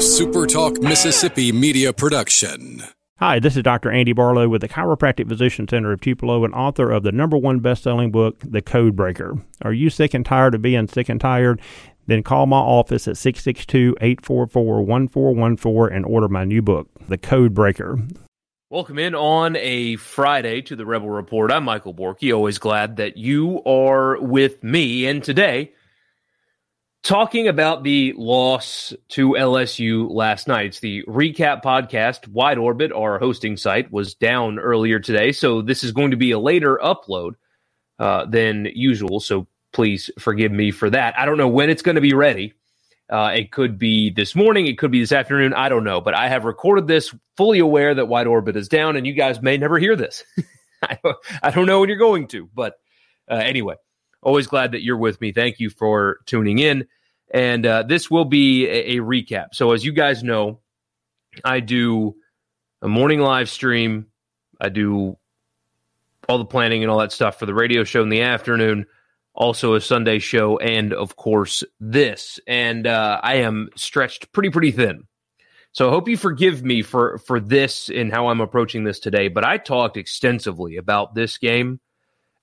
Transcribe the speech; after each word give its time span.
SuperTalk 0.00 0.82
Mississippi 0.82 1.52
media 1.52 1.92
production. 1.92 2.82
Hi, 3.18 3.38
this 3.38 3.54
is 3.54 3.62
Dr. 3.62 3.90
Andy 3.90 4.14
Barlow 4.14 4.48
with 4.48 4.62
the 4.62 4.68
Chiropractic 4.68 5.28
Physician 5.28 5.68
Center 5.68 5.92
of 5.92 6.00
Tupelo 6.00 6.42
and 6.42 6.54
author 6.54 6.90
of 6.90 7.02
the 7.02 7.12
number 7.12 7.36
one 7.36 7.60
best-selling 7.60 8.10
book, 8.10 8.42
The 8.42 8.62
Code 8.62 8.96
Breaker. 8.96 9.36
Are 9.60 9.74
you 9.74 9.90
sick 9.90 10.14
and 10.14 10.24
tired 10.24 10.54
of 10.54 10.62
being 10.62 10.88
sick 10.88 11.10
and 11.10 11.20
tired? 11.20 11.60
Then 12.06 12.22
call 12.22 12.46
my 12.46 12.56
office 12.56 13.06
at 13.08 13.16
662-844-1414 13.16 15.94
and 15.94 16.06
order 16.06 16.28
my 16.28 16.46
new 16.46 16.62
book, 16.62 16.88
The 17.10 17.18
Code 17.18 17.52
Breaker. 17.52 17.98
Welcome 18.70 18.98
in 18.98 19.14
on 19.14 19.54
a 19.56 19.96
Friday 19.96 20.62
to 20.62 20.76
the 20.76 20.86
Rebel 20.86 21.10
Report. 21.10 21.52
I'm 21.52 21.64
Michael 21.64 21.92
Borky. 21.92 22.34
Always 22.34 22.56
glad 22.56 22.96
that 22.96 23.18
you 23.18 23.62
are 23.64 24.18
with 24.18 24.64
me. 24.64 25.04
And 25.04 25.22
today, 25.22 25.74
talking 27.02 27.48
about 27.48 27.82
the 27.82 28.14
loss 28.16 28.92
to 29.08 29.30
LSU 29.30 30.10
last 30.10 30.48
night. 30.48 30.66
It's 30.66 30.80
the 30.80 31.02
recap 31.04 31.62
podcast. 31.62 32.28
Wide 32.28 32.58
Orbit, 32.58 32.92
our 32.92 33.18
hosting 33.18 33.56
site, 33.56 33.90
was 33.90 34.14
down 34.14 34.58
earlier 34.58 34.98
today. 34.98 35.32
So 35.32 35.62
this 35.62 35.82
is 35.82 35.92
going 35.92 36.10
to 36.10 36.16
be 36.16 36.30
a 36.30 36.38
later 36.38 36.78
upload 36.82 37.32
uh, 37.98 38.26
than 38.26 38.68
usual. 38.74 39.20
So 39.20 39.46
please 39.72 40.10
forgive 40.18 40.52
me 40.52 40.70
for 40.70 40.90
that. 40.90 41.18
I 41.18 41.26
don't 41.26 41.38
know 41.38 41.48
when 41.48 41.70
it's 41.70 41.82
going 41.82 41.94
to 41.94 42.00
be 42.00 42.14
ready. 42.14 42.54
Uh, 43.08 43.32
it 43.34 43.50
could 43.50 43.78
be 43.78 44.10
this 44.10 44.36
morning. 44.36 44.66
It 44.66 44.78
could 44.78 44.92
be 44.92 45.00
this 45.00 45.12
afternoon. 45.12 45.52
I 45.52 45.68
don't 45.68 45.84
know. 45.84 46.00
But 46.00 46.14
I 46.14 46.28
have 46.28 46.44
recorded 46.44 46.86
this 46.86 47.12
fully 47.36 47.58
aware 47.58 47.92
that 47.94 48.06
Wide 48.06 48.28
Orbit 48.28 48.56
is 48.56 48.68
down, 48.68 48.96
and 48.96 49.06
you 49.06 49.14
guys 49.14 49.42
may 49.42 49.56
never 49.56 49.78
hear 49.78 49.96
this. 49.96 50.24
I, 50.82 51.50
don't, 51.50 51.66
know 51.66 51.80
when 51.80 51.88
you're 51.88 51.98
going 51.98 52.28
to. 52.28 52.48
But 52.54 52.74
uh, 53.28 53.34
anyway, 53.34 53.74
always 54.22 54.46
glad 54.46 54.72
that 54.72 54.82
you're 54.82 54.96
with 54.96 55.20
me. 55.20 55.32
Thank 55.32 55.60
you 55.60 55.70
for 55.70 56.18
tuning 56.26 56.58
in. 56.58 56.86
And 57.32 57.64
uh, 57.64 57.84
this 57.84 58.10
will 58.10 58.24
be 58.24 58.66
a, 58.66 58.96
a, 58.96 59.00
recap. 59.00 59.48
So, 59.52 59.72
as 59.72 59.84
you 59.84 59.92
guys 59.92 60.24
know, 60.24 60.60
I 61.44 61.60
do 61.60 62.16
a 62.82 62.88
morning 62.88 63.20
live 63.20 63.48
stream. 63.48 64.06
I 64.60 64.68
do 64.68 65.16
all 66.28 66.38
the 66.38 66.44
planning 66.44 66.82
and 66.82 66.90
all 66.90 66.98
that 66.98 67.12
stuff 67.12 67.38
for 67.38 67.46
the 67.46 67.54
radio 67.54 67.84
show 67.84 68.02
in 68.02 68.08
the 68.08 68.22
afternoon, 68.22 68.86
also 69.32 69.74
a 69.74 69.80
Sunday 69.80 70.18
show, 70.18 70.58
and 70.58 70.92
of 70.92 71.16
course, 71.16 71.62
this. 71.78 72.40
And 72.48 72.86
uh, 72.86 73.20
I 73.22 73.36
am 73.36 73.70
stretched 73.76 74.32
pretty, 74.32 74.50
pretty 74.50 74.72
thin. 74.72 75.04
So 75.72 75.88
I 75.88 75.92
hope 75.92 76.08
you 76.08 76.16
forgive 76.16 76.64
me 76.64 76.82
for 76.82 77.18
for 77.18 77.38
this 77.38 77.88
and 77.88 78.12
how 78.12 78.26
I'm 78.26 78.40
approaching 78.40 78.82
this 78.82 78.98
today. 78.98 79.28
But 79.28 79.44
I 79.44 79.56
talked 79.56 79.96
extensively 79.96 80.76
about 80.76 81.14
this 81.14 81.38
game 81.38 81.78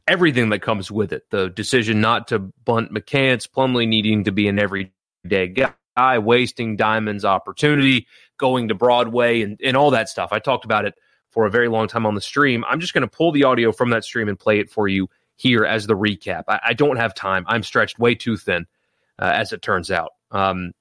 everything 0.07 0.49
that 0.49 0.61
comes 0.61 0.89
with 0.89 1.11
it. 1.11 1.29
The 1.29 1.49
decision 1.49 2.01
not 2.01 2.29
to 2.29 2.39
bunt 2.39 2.93
McCants, 2.93 3.47
Plumlee 3.47 3.87
needing 3.87 4.23
to 4.23 4.31
be 4.31 4.47
an 4.47 4.59
everyday 4.59 5.47
guy, 5.47 6.19
wasting 6.19 6.77
Diamond's 6.77 7.25
opportunity, 7.25 8.07
going 8.37 8.69
to 8.69 8.75
Broadway, 8.75 9.41
and, 9.41 9.59
and 9.63 9.75
all 9.75 9.91
that 9.91 10.09
stuff. 10.09 10.29
I 10.31 10.39
talked 10.39 10.65
about 10.65 10.85
it 10.85 10.95
for 11.31 11.45
a 11.45 11.51
very 11.51 11.67
long 11.67 11.87
time 11.87 12.05
on 12.05 12.15
the 12.15 12.21
stream. 12.21 12.63
I'm 12.67 12.79
just 12.79 12.93
going 12.93 13.01
to 13.01 13.07
pull 13.07 13.31
the 13.31 13.43
audio 13.43 13.71
from 13.71 13.89
that 13.91 14.03
stream 14.03 14.29
and 14.29 14.39
play 14.39 14.59
it 14.59 14.69
for 14.69 14.87
you 14.87 15.09
here 15.35 15.65
as 15.65 15.85
the 15.85 15.95
recap. 15.95 16.43
I, 16.47 16.59
I 16.67 16.73
don't 16.73 16.97
have 16.97 17.13
time. 17.13 17.45
I'm 17.47 17.63
stretched 17.63 17.99
way 17.99 18.15
too 18.15 18.37
thin, 18.37 18.65
uh, 19.19 19.31
as 19.33 19.53
it 19.53 19.61
turns 19.61 19.91
out. 19.91 20.13
Um, 20.31 20.71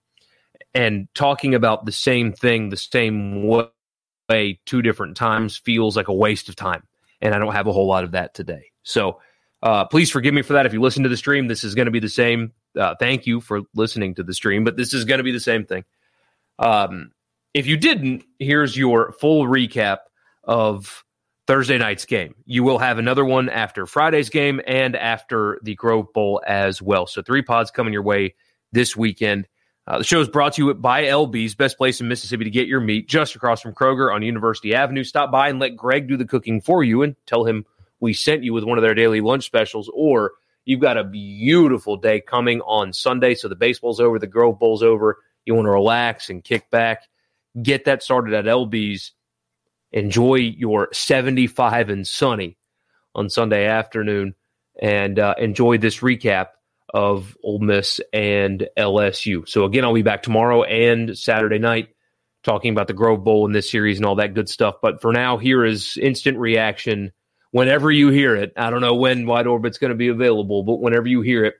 and 0.74 1.08
talking 1.14 1.54
about 1.54 1.84
the 1.86 1.92
same 1.92 2.32
thing 2.32 2.68
the 2.68 2.76
same 2.76 3.46
way 3.46 4.60
two 4.66 4.82
different 4.82 5.16
times 5.16 5.56
feels 5.56 5.96
like 5.96 6.08
a 6.08 6.14
waste 6.14 6.48
of 6.48 6.56
time. 6.56 6.82
And 7.20 7.34
I 7.34 7.38
don't 7.38 7.54
have 7.54 7.66
a 7.66 7.72
whole 7.72 7.86
lot 7.86 8.04
of 8.04 8.12
that 8.12 8.34
today. 8.34 8.70
So 8.86 9.20
uh, 9.62 9.84
please 9.86 10.10
forgive 10.10 10.32
me 10.32 10.42
for 10.42 10.52
that. 10.54 10.64
If 10.64 10.72
you 10.72 10.80
listen 10.80 11.02
to 11.02 11.08
the 11.08 11.16
stream, 11.16 11.48
this 11.48 11.64
is 11.64 11.74
going 11.74 11.86
to 11.86 11.92
be 11.92 11.98
the 11.98 12.08
same. 12.08 12.52
Uh, 12.78 12.94
thank 12.98 13.26
you 13.26 13.40
for 13.40 13.62
listening 13.74 14.14
to 14.14 14.22
the 14.22 14.32
stream, 14.32 14.64
but 14.64 14.76
this 14.76 14.94
is 14.94 15.04
going 15.04 15.18
to 15.18 15.24
be 15.24 15.32
the 15.32 15.40
same 15.40 15.64
thing. 15.64 15.84
Um, 16.58 17.10
if 17.52 17.66
you 17.66 17.76
didn't, 17.76 18.24
here's 18.38 18.76
your 18.76 19.12
full 19.12 19.44
recap 19.44 19.98
of 20.44 21.04
Thursday 21.46 21.78
night's 21.78 22.04
game. 22.04 22.36
You 22.44 22.62
will 22.62 22.78
have 22.78 22.98
another 22.98 23.24
one 23.24 23.48
after 23.48 23.86
Friday's 23.86 24.30
game 24.30 24.60
and 24.66 24.94
after 24.94 25.58
the 25.62 25.74
Grove 25.74 26.12
Bowl 26.12 26.40
as 26.46 26.80
well. 26.80 27.06
So 27.06 27.22
three 27.22 27.42
pods 27.42 27.70
coming 27.70 27.92
your 27.92 28.02
way 28.02 28.34
this 28.72 28.96
weekend. 28.96 29.48
Uh, 29.88 29.98
the 29.98 30.04
show 30.04 30.20
is 30.20 30.28
brought 30.28 30.54
to 30.54 30.64
you 30.64 30.74
by 30.74 31.04
LB's, 31.04 31.54
best 31.54 31.76
place 31.76 32.00
in 32.00 32.08
Mississippi 32.08 32.44
to 32.44 32.50
get 32.50 32.66
your 32.66 32.80
meat, 32.80 33.08
just 33.08 33.34
across 33.34 33.60
from 33.62 33.72
Kroger 33.72 34.12
on 34.12 34.22
University 34.22 34.74
Avenue. 34.74 35.04
Stop 35.04 35.30
by 35.30 35.48
and 35.48 35.58
let 35.58 35.76
Greg 35.76 36.08
do 36.08 36.16
the 36.16 36.24
cooking 36.24 36.60
for 36.60 36.84
you 36.84 37.02
and 37.02 37.14
tell 37.26 37.44
him 37.44 37.64
we 38.00 38.12
sent 38.12 38.44
you 38.44 38.52
with 38.52 38.64
one 38.64 38.78
of 38.78 38.82
their 38.82 38.94
daily 38.94 39.20
lunch 39.20 39.44
specials, 39.44 39.90
or 39.94 40.32
you've 40.64 40.80
got 40.80 40.98
a 40.98 41.04
beautiful 41.04 41.96
day 41.96 42.20
coming 42.20 42.60
on 42.62 42.92
Sunday. 42.92 43.34
So 43.34 43.48
the 43.48 43.56
baseball's 43.56 44.00
over, 44.00 44.18
the 44.18 44.26
Grove 44.26 44.58
Bowl's 44.58 44.82
over. 44.82 45.18
You 45.44 45.54
want 45.54 45.66
to 45.66 45.70
relax 45.70 46.28
and 46.28 46.44
kick 46.44 46.70
back. 46.70 47.02
Get 47.60 47.84
that 47.86 48.02
started 48.02 48.34
at 48.34 48.44
LB's. 48.44 49.12
Enjoy 49.92 50.34
your 50.34 50.88
75 50.92 51.88
and 51.88 52.06
sunny 52.06 52.58
on 53.14 53.30
Sunday 53.30 53.66
afternoon 53.66 54.34
and 54.80 55.18
uh, 55.18 55.34
enjoy 55.38 55.78
this 55.78 56.00
recap 56.00 56.48
of 56.92 57.36
Ole 57.42 57.60
Miss 57.60 58.00
and 58.12 58.68
LSU. 58.76 59.48
So 59.48 59.64
again, 59.64 59.84
I'll 59.84 59.94
be 59.94 60.02
back 60.02 60.22
tomorrow 60.22 60.64
and 60.64 61.16
Saturday 61.16 61.58
night 61.58 61.88
talking 62.42 62.72
about 62.72 62.86
the 62.86 62.92
Grove 62.92 63.24
Bowl 63.24 63.46
in 63.46 63.52
this 63.52 63.70
series 63.70 63.96
and 63.96 64.06
all 64.06 64.16
that 64.16 64.34
good 64.34 64.48
stuff. 64.48 64.76
But 64.82 65.00
for 65.00 65.12
now, 65.12 65.36
here 65.36 65.64
is 65.64 65.96
instant 65.96 66.38
reaction 66.38 67.12
whenever 67.56 67.90
you 67.90 68.10
hear 68.10 68.36
it, 68.36 68.52
I 68.54 68.68
don't 68.68 68.82
know 68.82 68.96
when 68.96 69.24
Wide 69.24 69.46
Orbit's 69.46 69.78
going 69.78 69.88
to 69.88 69.96
be 69.96 70.08
available, 70.08 70.62
but 70.62 70.78
whenever 70.78 71.08
you 71.08 71.22
hear 71.22 71.46
it, 71.46 71.54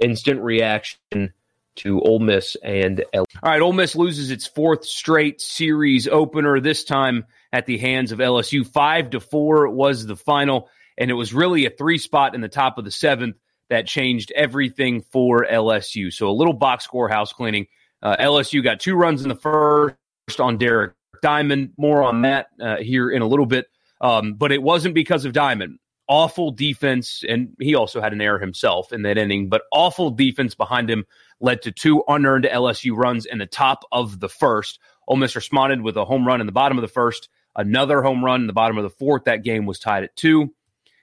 instant 0.00 0.40
reaction 0.40 1.34
to 1.76 2.00
Ole 2.00 2.18
Miss 2.18 2.56
and 2.64 3.04
L. 3.12 3.26
All 3.42 3.50
right, 3.50 3.60
Ole 3.60 3.74
Miss 3.74 3.94
loses 3.94 4.30
its 4.30 4.46
fourth 4.46 4.86
straight 4.86 5.42
series 5.42 6.08
opener. 6.08 6.60
This 6.60 6.84
time 6.84 7.26
at 7.52 7.66
the 7.66 7.76
hands 7.76 8.10
of 8.10 8.20
LSU, 8.20 8.66
five 8.66 9.10
to 9.10 9.20
four 9.20 9.68
was 9.68 10.06
the 10.06 10.16
final, 10.16 10.70
and 10.96 11.10
it 11.10 11.14
was 11.14 11.34
really 11.34 11.66
a 11.66 11.70
three 11.70 11.98
spot 11.98 12.34
in 12.34 12.40
the 12.40 12.48
top 12.48 12.78
of 12.78 12.86
the 12.86 12.90
seventh 12.90 13.36
that 13.68 13.86
changed 13.86 14.32
everything 14.34 15.02
for 15.02 15.44
LSU. 15.44 16.10
So 16.10 16.30
a 16.30 16.32
little 16.32 16.54
box 16.54 16.84
score 16.84 17.10
house 17.10 17.34
cleaning. 17.34 17.66
Uh, 18.02 18.16
LSU 18.16 18.64
got 18.64 18.80
two 18.80 18.94
runs 18.94 19.24
in 19.24 19.28
the 19.28 19.34
first 19.34 20.40
on 20.40 20.56
Derek 20.56 20.94
Diamond. 21.20 21.74
More 21.76 22.02
on 22.02 22.22
that 22.22 22.46
uh, 22.58 22.76
here 22.76 23.10
in 23.10 23.20
a 23.20 23.26
little 23.26 23.44
bit. 23.44 23.66
Um, 24.00 24.34
but 24.34 24.52
it 24.52 24.62
wasn't 24.62 24.94
because 24.94 25.24
of 25.24 25.32
Diamond. 25.32 25.78
Awful 26.08 26.52
defense, 26.52 27.22
and 27.28 27.54
he 27.60 27.74
also 27.74 28.00
had 28.00 28.12
an 28.12 28.20
error 28.20 28.38
himself 28.38 28.92
in 28.92 29.02
that 29.02 29.18
inning, 29.18 29.48
but 29.48 29.62
awful 29.72 30.10
defense 30.10 30.54
behind 30.54 30.88
him 30.88 31.04
led 31.40 31.62
to 31.62 31.72
two 31.72 32.02
unearned 32.08 32.44
LSU 32.44 32.96
runs 32.96 33.26
in 33.26 33.38
the 33.38 33.46
top 33.46 33.84
of 33.92 34.18
the 34.18 34.28
first. 34.28 34.78
Ole 35.06 35.16
Miss 35.16 35.36
responded 35.36 35.82
with 35.82 35.96
a 35.96 36.04
home 36.04 36.26
run 36.26 36.40
in 36.40 36.46
the 36.46 36.52
bottom 36.52 36.78
of 36.78 36.82
the 36.82 36.88
first, 36.88 37.28
another 37.54 38.02
home 38.02 38.24
run 38.24 38.40
in 38.40 38.46
the 38.46 38.52
bottom 38.54 38.78
of 38.78 38.84
the 38.84 38.90
fourth. 38.90 39.24
That 39.24 39.44
game 39.44 39.66
was 39.66 39.78
tied 39.78 40.04
at 40.04 40.16
two 40.16 40.54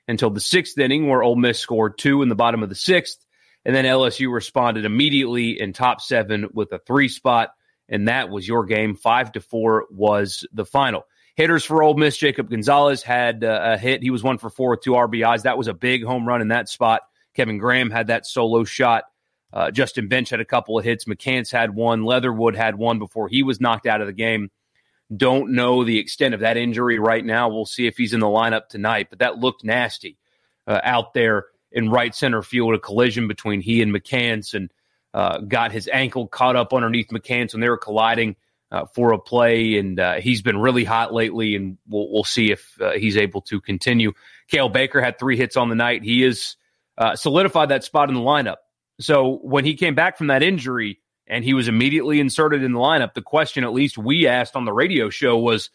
until 0.07 0.29
the 0.29 0.39
sixth 0.39 0.77
inning, 0.77 1.07
where 1.07 1.23
Ole 1.23 1.35
Miss 1.35 1.59
scored 1.59 1.97
two 1.97 2.21
in 2.21 2.29
the 2.29 2.35
bottom 2.35 2.63
of 2.63 2.69
the 2.69 2.75
sixth. 2.75 3.25
And 3.65 3.75
then 3.75 3.85
LSU 3.85 4.31
responded 4.31 4.85
immediately 4.85 5.59
in 5.59 5.73
top 5.73 5.99
seven 6.01 6.49
with 6.53 6.71
a 6.71 6.79
three 6.79 7.09
spot. 7.09 7.49
And 7.89 8.07
that 8.07 8.29
was 8.29 8.47
your 8.47 8.65
game. 8.65 8.95
Five 8.95 9.31
to 9.33 9.41
four 9.41 9.85
was 9.89 10.45
the 10.53 10.65
final. 10.65 11.03
Hitters 11.35 11.65
for 11.65 11.83
Ole 11.83 11.95
Miss, 11.95 12.15
Jacob 12.15 12.49
Gonzalez 12.49 13.03
had 13.03 13.43
uh, 13.43 13.59
a 13.73 13.77
hit. 13.77 14.01
He 14.01 14.09
was 14.09 14.23
one 14.23 14.37
for 14.37 14.49
four 14.49 14.71
with 14.71 14.81
two 14.81 14.91
RBIs. 14.91 15.43
That 15.43 15.57
was 15.57 15.67
a 15.67 15.73
big 15.73 16.03
home 16.03 16.25
run 16.25 16.41
in 16.41 16.47
that 16.47 16.69
spot. 16.69 17.01
Kevin 17.33 17.57
Graham 17.57 17.91
had 17.91 18.07
that 18.07 18.25
solo 18.25 18.63
shot. 18.63 19.03
Uh, 19.51 19.69
Justin 19.69 20.07
Bench 20.07 20.29
had 20.29 20.39
a 20.39 20.45
couple 20.45 20.79
of 20.79 20.85
hits. 20.85 21.05
McCants 21.05 21.51
had 21.51 21.75
one. 21.75 22.03
Leatherwood 22.03 22.55
had 22.55 22.75
one 22.75 22.99
before 22.99 23.27
he 23.27 23.43
was 23.43 23.59
knocked 23.59 23.85
out 23.85 24.01
of 24.01 24.07
the 24.07 24.13
game. 24.13 24.49
Don't 25.15 25.51
know 25.51 25.83
the 25.83 25.99
extent 25.99 26.33
of 26.33 26.39
that 26.39 26.57
injury 26.57 26.99
right 26.99 27.23
now. 27.23 27.49
We'll 27.49 27.65
see 27.65 27.85
if 27.85 27.97
he's 27.97 28.13
in 28.13 28.21
the 28.21 28.27
lineup 28.27 28.69
tonight, 28.69 29.07
but 29.09 29.19
that 29.19 29.37
looked 29.37 29.63
nasty 29.63 30.17
uh, 30.67 30.79
out 30.83 31.13
there 31.13 31.45
in 31.71 31.89
right 31.89 32.15
center 32.15 32.41
field. 32.41 32.73
A 32.73 32.79
collision 32.79 33.27
between 33.27 33.61
he 33.61 33.81
and 33.81 33.93
McCants 33.93 34.53
and 34.53 34.71
uh, 35.13 35.39
got 35.39 35.71
his 35.71 35.89
ankle 35.91 36.27
caught 36.27 36.55
up 36.55 36.73
underneath 36.73 37.09
McCants 37.09 37.53
when 37.53 37.61
they 37.61 37.69
were 37.69 37.77
colliding 37.77 38.35
uh, 38.71 38.85
for 38.93 39.13
a 39.13 39.19
play, 39.19 39.77
and 39.77 39.99
uh, 39.99 40.15
he's 40.15 40.41
been 40.41 40.57
really 40.57 40.83
hot 40.83 41.13
lately, 41.13 41.55
and 41.55 41.77
we'll, 41.87 42.11
we'll 42.11 42.23
see 42.23 42.51
if 42.51 42.79
uh, 42.81 42.91
he's 42.91 43.17
able 43.17 43.41
to 43.41 43.61
continue. 43.61 44.11
Cael 44.51 44.71
Baker 44.71 45.01
had 45.01 45.19
three 45.19 45.37
hits 45.37 45.57
on 45.57 45.69
the 45.69 45.75
night. 45.75 46.03
He 46.03 46.23
is 46.23 46.55
uh, 46.97 47.15
solidified 47.15 47.69
that 47.69 47.83
spot 47.83 48.09
in 48.09 48.15
the 48.15 48.21
lineup. 48.21 48.57
So 48.99 49.37
when 49.37 49.65
he 49.65 49.75
came 49.75 49.95
back 49.95 50.17
from 50.17 50.27
that 50.27 50.43
injury 50.43 50.99
and 51.27 51.43
he 51.43 51.53
was 51.53 51.67
immediately 51.67 52.19
inserted 52.19 52.63
in 52.63 52.71
the 52.71 52.79
lineup, 52.79 53.13
the 53.13 53.21
question, 53.21 53.63
at 53.63 53.73
least 53.73 53.97
we 53.97 54.27
asked 54.27 54.55
on 54.55 54.65
the 54.65 54.73
radio 54.73 55.09
show, 55.09 55.37
was 55.37 55.69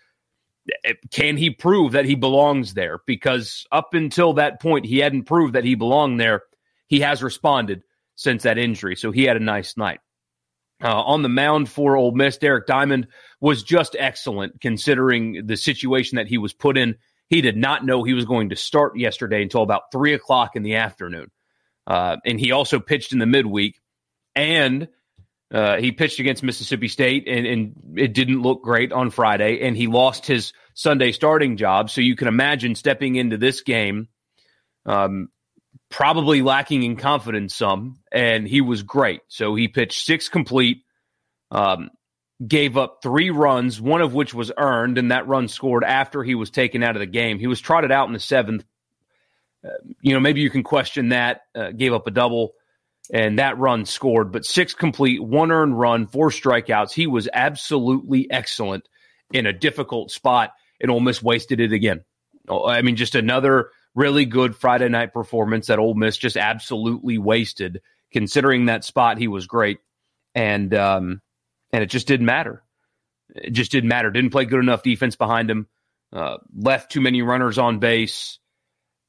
eh, 0.85 0.95
can 1.11 1.37
he 1.37 1.51
prove 1.51 1.93
that 1.93 2.07
he 2.07 2.15
belongs 2.15 2.75
there? 2.75 3.01
Because 3.07 3.67
up 3.71 3.95
until 3.95 4.35
that 4.35 4.61
point, 4.61 4.87
he 4.87 4.99
hadn't 4.99 5.25
proved 5.25 5.55
that 5.55 5.65
he 5.65 5.75
belonged 5.75 6.19
there. 6.19 6.43
He 6.87 7.01
has 7.01 7.23
responded 7.23 7.83
since 8.15 8.45
that 8.45 8.59
injury. 8.59 8.97
So 8.97 9.11
he 9.11 9.25
had 9.25 9.37
a 9.37 9.41
nice 9.41 9.77
night. 9.77 10.01
Uh, 10.83 11.03
on 11.03 11.23
the 11.23 11.29
mound 11.29 11.69
for 11.69 11.97
Ole 11.97 12.13
Miss, 12.13 12.39
Derek 12.39 12.67
Diamond 12.67 13.07
was 13.41 13.63
just 13.63 13.97
excellent 13.99 14.61
considering 14.61 15.47
the 15.47 15.57
situation 15.57 16.17
that 16.17 16.29
he 16.29 16.39
was 16.39 16.53
put 16.53 16.79
in. 16.79 16.97
He 17.29 17.41
did 17.41 17.57
not 17.57 17.85
know 17.85 18.03
he 18.03 18.15
was 18.15 18.25
going 18.25 18.49
to 18.49 18.57
start 18.57 18.99
yesterday 18.99 19.43
until 19.43 19.63
about 19.63 19.93
three 19.93 20.15
o'clock 20.15 20.57
in 20.57 20.63
the 20.63 20.77
afternoon. 20.77 21.31
Uh, 21.87 22.17
and 22.25 22.41
he 22.41 22.53
also 22.53 22.81
pitched 22.81 23.13
in 23.13 23.19
the 23.19 23.27
midweek. 23.27 23.81
And 24.35 24.89
Uh, 25.53 25.79
he 25.79 25.91
pitched 25.91 26.21
against 26.21 26.45
Mississippi 26.45 26.87
State, 26.87 27.27
and, 27.27 27.45
and 27.45 27.99
it 27.99 28.15
didn't 28.15 28.41
look 28.41 28.63
great 28.63 28.93
on 28.93 29.11
Friday, 29.11 29.67
and 29.67 29.77
he 29.77 29.89
lost 29.89 30.25
his 30.25 30.53
Sunday 30.75 31.11
starting 31.11 31.57
job. 31.57 31.91
So 31.91 32.01
you 32.01 32.15
can 32.15 32.29
imagine 32.29 32.77
stepping 32.77 33.17
into 33.17 33.37
this 33.37 33.63
game, 33.63 34.07
um, 34.87 35.29
probably 35.91 36.43
lacking 36.43 36.83
in 36.83 36.97
confidence 36.97 37.55
some, 37.55 37.99
and 38.13 38.47
he 38.47 38.61
was 38.61 38.83
great. 38.83 39.21
So 39.29 39.55
he 39.55 39.69
pitched 39.69 40.05
six 40.05 40.29
complete, 40.29 40.85
um, 41.51 41.91
gave 42.47 42.77
up 42.77 43.01
three 43.03 43.31
runs, 43.31 43.81
one 43.81 44.01
of 44.01 44.15
which 44.15 44.33
was 44.33 44.53
earned, 44.57 44.99
and 44.99 45.11
that 45.11 45.27
run 45.27 45.49
scored 45.49 45.85
after 45.85 46.23
he 46.23 46.35
was 46.35 46.51
taken 46.51 46.83
out 46.83 46.97
of 46.97 47.01
the 47.01 47.07
game. 47.07 47.39
He 47.39 47.47
was 47.47 47.61
trotted 47.61 47.93
out 47.93 48.07
in 48.07 48.13
the 48.13 48.21
seventh. 48.21 48.65
Uh, 49.65 49.69
you 50.01 50.15
know, 50.15 50.21
maybe 50.21 50.41
you 50.41 50.49
can 50.49 50.63
question 50.63 51.11
that. 51.11 51.43
Uh, 51.55 51.71
gave 51.71 51.93
up 51.93 52.07
a 52.07 52.11
double 52.11 52.55
and 53.13 53.39
that 53.39 53.59
run 53.59 53.87
scored, 53.87 54.33
but 54.33 54.45
six 54.45 54.75
complete, 54.75 55.23
one 55.23 55.51
earned 55.51 55.79
run, 55.79 56.07
four 56.07 56.31
strikeouts. 56.31 56.93
He 56.93 57.07
was 57.07 57.29
absolutely 57.33 58.31
excellent 58.31 58.89
in 59.33 59.47
a 59.47 59.53
difficult 59.53 60.11
spot, 60.11 60.53
and 60.81 60.91
Ole 60.91 61.01
Miss 61.01 61.23
wasted 61.23 61.61
it 61.61 61.73
again. 61.73 62.05
Oh, 62.49 62.67
I 62.67 62.83
mean, 62.83 62.97
just 62.97 63.15
another 63.15 63.71
really 63.95 64.25
good 64.25 64.57
Friday 64.57 64.89
night 64.89 65.13
performance 65.13 65.67
that 65.67 65.79
Ole 65.79 65.95
Miss 65.95 66.17
just 66.17 66.37
absolutely 66.37 67.19
wasted. 67.19 67.81
Considering 68.13 68.67
that 68.67 68.85
spot, 68.85 69.19
he 69.19 69.29
was 69.29 69.47
great, 69.47 69.79
and 70.35 70.75
um, 70.75 71.21
and 71.73 71.83
it 71.83 71.87
just 71.87 72.09
didn't 72.09 72.27
matter. 72.27 72.63
It 73.35 73.51
just 73.51 73.71
didn't 73.71 73.89
matter. 73.89 74.11
Didn't 74.11 74.31
play 74.31 74.45
good 74.45 74.61
enough 74.61 74.83
defense 74.83 75.15
behind 75.15 75.51
him. 75.51 75.69
Uh, 76.13 76.39
left 76.57 76.91
too 76.91 77.01
many 77.01 77.23
runners 77.23 77.59
on 77.59 77.79
base, 77.79 78.41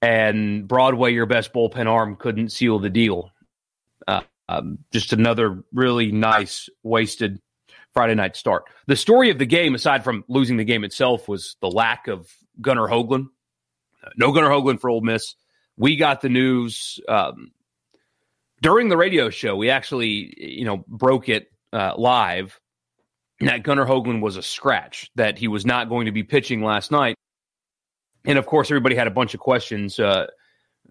and 0.02 0.68
Broadway, 0.68 1.14
your 1.14 1.26
best 1.26 1.52
bullpen 1.52 1.88
arm, 1.88 2.16
couldn't 2.16 2.52
seal 2.52 2.78
the 2.78 2.92
deal. 2.92 3.32
Uh, 4.08 4.22
um, 4.48 4.80
just 4.92 5.14
another 5.14 5.64
really 5.74 6.12
nice 6.12 6.70
wasted 6.84 7.40
Friday 7.94 8.16
night 8.16 8.36
start. 8.36 8.66
The 8.88 8.96
story 8.96 9.32
of 9.32 9.40
the 9.40 9.46
game, 9.46 9.74
aside 9.74 10.04
from 10.04 10.24
losing 10.28 10.58
the 10.58 10.64
game 10.64 10.84
itself, 10.84 11.28
was 11.28 11.56
the 11.62 11.70
lack 11.72 12.08
of 12.08 12.32
Gunnar 12.60 12.88
Hoglund. 12.88 13.28
No 14.18 14.32
Gunnar 14.32 14.50
Hoglund 14.50 14.80
for 14.80 14.90
Ole 14.90 15.02
Miss. 15.02 15.36
We 15.78 15.96
got 15.96 16.22
the 16.22 16.30
news 16.30 17.00
um, 17.08 17.52
during 18.62 18.90
the 18.90 18.98
radio 18.98 19.30
show. 19.30 19.56
We 19.56 19.70
actually, 19.70 20.34
you 20.38 20.66
know, 20.66 20.84
broke 20.88 21.30
it 21.30 21.52
uh, 21.74 21.94
live 21.98 22.60
that 23.42 23.64
Gunnar 23.64 23.86
Hoglund 23.86 24.22
was 24.22 24.38
a 24.38 24.42
scratch, 24.42 25.10
that 25.16 25.38
he 25.38 25.48
was 25.48 25.66
not 25.66 25.90
going 25.90 26.06
to 26.06 26.12
be 26.12 26.24
pitching 26.24 26.64
last 26.64 26.92
night. 26.92 27.16
And 28.26 28.38
of 28.38 28.46
course, 28.46 28.70
everybody 28.70 28.96
had 28.96 29.08
a 29.08 29.12
bunch 29.12 29.34
of 29.34 29.40
questions. 29.40 30.00
Uh, 30.00 30.28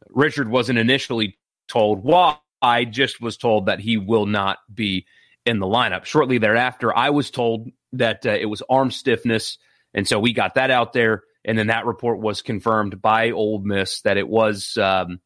Richard 0.08 0.48
wasn't 0.48 0.78
initially 0.78 1.38
told 1.68 2.02
why 2.02 2.36
I 2.60 2.84
just 2.84 3.20
was 3.20 3.36
told 3.36 3.66
that 3.66 3.78
he 3.80 3.96
will 3.96 4.26
not 4.26 4.58
be 4.72 5.06
in 5.46 5.60
the 5.60 5.66
lineup. 5.66 6.04
Shortly 6.04 6.38
thereafter, 6.38 6.96
I 6.96 7.10
was 7.10 7.30
told 7.30 7.68
that 7.92 8.26
uh, 8.26 8.30
it 8.30 8.46
was 8.46 8.62
arm 8.68 8.90
stiffness. 8.90 9.58
And 9.94 10.06
so 10.06 10.18
we 10.18 10.32
got 10.32 10.54
that 10.54 10.70
out 10.70 10.92
there. 10.92 11.22
And 11.44 11.58
then 11.58 11.68
that 11.68 11.86
report 11.86 12.18
was 12.18 12.42
confirmed 12.42 13.00
by 13.00 13.30
Ole 13.30 13.60
Miss 13.60 14.02
that 14.02 14.18
it 14.18 14.28
was 14.28 14.76
um, 14.76 15.20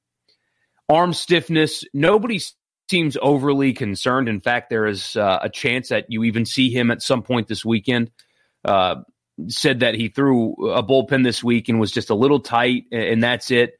arm 0.88 1.12
stiffness. 1.12 1.84
Nobody 1.92 2.40
seems 2.88 3.16
overly 3.20 3.72
concerned. 3.72 4.28
In 4.28 4.40
fact, 4.40 4.70
there 4.70 4.86
is 4.86 5.16
uh, 5.16 5.40
a 5.42 5.48
chance 5.48 5.88
that 5.88 6.06
you 6.08 6.24
even 6.24 6.44
see 6.44 6.70
him 6.70 6.90
at 6.90 7.02
some 7.02 7.22
point 7.22 7.48
this 7.48 7.64
weekend. 7.64 8.10
Uh, 8.64 8.96
said 9.48 9.80
that 9.80 9.94
he 9.94 10.08
threw 10.08 10.52
a 10.70 10.82
bullpen 10.82 11.24
this 11.24 11.42
week 11.42 11.68
and 11.68 11.80
was 11.80 11.90
just 11.90 12.10
a 12.10 12.14
little 12.14 12.40
tight, 12.40 12.84
and 12.92 13.22
that's 13.22 13.50
it. 13.50 13.74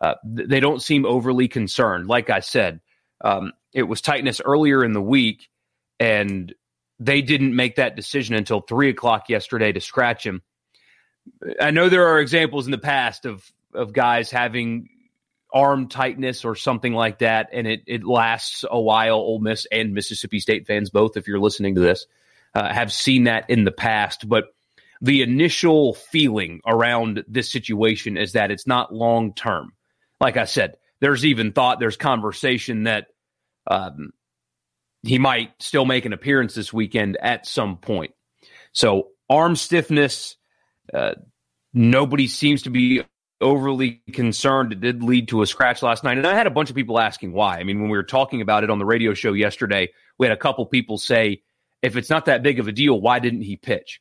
Uh, 0.00 0.14
they 0.22 0.60
don't 0.60 0.82
seem 0.82 1.06
overly 1.06 1.48
concerned. 1.48 2.06
Like 2.06 2.30
I 2.30 2.40
said, 2.40 2.80
um, 3.24 3.52
it 3.72 3.84
was 3.84 4.00
tightness 4.00 4.40
earlier 4.44 4.84
in 4.84 4.92
the 4.92 5.02
week, 5.02 5.48
and 5.98 6.54
they 7.00 7.22
didn't 7.22 7.56
make 7.56 7.76
that 7.76 7.96
decision 7.96 8.34
until 8.34 8.60
three 8.60 8.90
o'clock 8.90 9.28
yesterday 9.28 9.72
to 9.72 9.80
scratch 9.80 10.24
him. 10.26 10.42
I 11.60 11.70
know 11.70 11.88
there 11.88 12.08
are 12.08 12.20
examples 12.20 12.66
in 12.66 12.72
the 12.72 12.78
past 12.78 13.26
of 13.26 13.50
of 13.74 13.92
guys 13.92 14.30
having 14.30 14.88
arm 15.52 15.88
tightness 15.88 16.44
or 16.44 16.54
something 16.54 16.92
like 16.92 17.20
that, 17.20 17.48
and 17.52 17.66
it 17.66 17.82
it 17.86 18.04
lasts 18.04 18.64
a 18.70 18.80
while. 18.80 19.16
Ole 19.16 19.40
Miss 19.40 19.66
and 19.70 19.94
Mississippi 19.94 20.40
State 20.40 20.66
fans, 20.66 20.90
both, 20.90 21.16
if 21.16 21.26
you're 21.26 21.38
listening 21.38 21.74
to 21.74 21.80
this, 21.80 22.06
uh, 22.54 22.72
have 22.72 22.92
seen 22.92 23.24
that 23.24 23.48
in 23.48 23.64
the 23.64 23.72
past. 23.72 24.28
But 24.28 24.46
the 25.00 25.22
initial 25.22 25.94
feeling 25.94 26.60
around 26.66 27.24
this 27.28 27.50
situation 27.50 28.16
is 28.16 28.32
that 28.32 28.50
it's 28.50 28.66
not 28.66 28.92
long 28.92 29.32
term. 29.34 29.72
Like 30.20 30.36
I 30.36 30.44
said, 30.44 30.76
there's 31.00 31.24
even 31.24 31.52
thought, 31.52 31.78
there's 31.78 31.96
conversation 31.96 32.84
that 32.84 33.06
um, 33.68 34.12
he 35.02 35.18
might 35.18 35.50
still 35.60 35.84
make 35.84 36.04
an 36.04 36.12
appearance 36.12 36.54
this 36.54 36.72
weekend 36.72 37.16
at 37.22 37.46
some 37.46 37.76
point. 37.76 38.12
So 38.72 39.08
arm 39.30 39.54
stiffness, 39.56 40.36
uh, 40.92 41.14
nobody 41.72 42.26
seems 42.26 42.62
to 42.62 42.70
be 42.70 43.02
overly 43.40 44.02
concerned. 44.12 44.72
It 44.72 44.80
did 44.80 45.02
lead 45.02 45.28
to 45.28 45.42
a 45.42 45.46
scratch 45.46 45.82
last 45.82 46.04
night, 46.04 46.18
and 46.18 46.26
I 46.26 46.34
had 46.34 46.46
a 46.46 46.50
bunch 46.50 46.70
of 46.70 46.76
people 46.76 46.98
asking 46.98 47.32
why. 47.32 47.58
I 47.58 47.64
mean, 47.64 47.80
when 47.80 47.90
we 47.90 47.96
were 47.96 48.04
talking 48.04 48.40
about 48.40 48.64
it 48.64 48.70
on 48.70 48.78
the 48.78 48.84
radio 48.84 49.14
show 49.14 49.32
yesterday, 49.32 49.88
we 50.18 50.26
had 50.26 50.36
a 50.36 50.40
couple 50.40 50.66
people 50.66 50.98
say, 50.98 51.42
"If 51.82 51.96
it's 51.96 52.10
not 52.10 52.26
that 52.26 52.42
big 52.42 52.58
of 52.58 52.68
a 52.68 52.72
deal, 52.72 53.00
why 53.00 53.18
didn't 53.18 53.42
he 53.42 53.56
pitch?" 53.56 54.00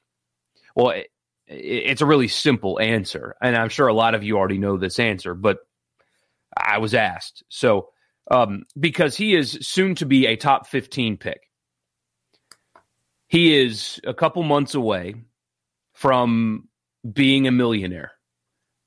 Well, 0.76 0.90
it, 0.90 1.08
it's 1.48 2.02
a 2.02 2.06
really 2.06 2.28
simple 2.28 2.80
answer, 2.80 3.36
and 3.42 3.56
I'm 3.56 3.70
sure 3.70 3.88
a 3.88 3.94
lot 3.94 4.16
of 4.16 4.24
you 4.24 4.38
already 4.38 4.58
know 4.58 4.78
this 4.78 5.00
answer, 5.00 5.34
but 5.34 5.60
I 6.56 6.80
was 6.80 6.94
asked. 6.94 7.44
So, 7.50 7.90
um, 8.30 8.64
because 8.78 9.16
he 9.16 9.36
is 9.36 9.60
soon 9.62 9.96
to 9.96 10.06
be 10.06 10.26
a 10.26 10.36
top 10.36 10.68
15 10.68 11.18
pick, 11.18 11.42
he 13.28 13.58
is 13.58 14.00
a 14.06 14.14
couple 14.14 14.44
months 14.44 14.74
away 14.74 15.16
from 15.94 16.68
being 17.14 17.48
a 17.48 17.52
millionaire. 17.52 18.12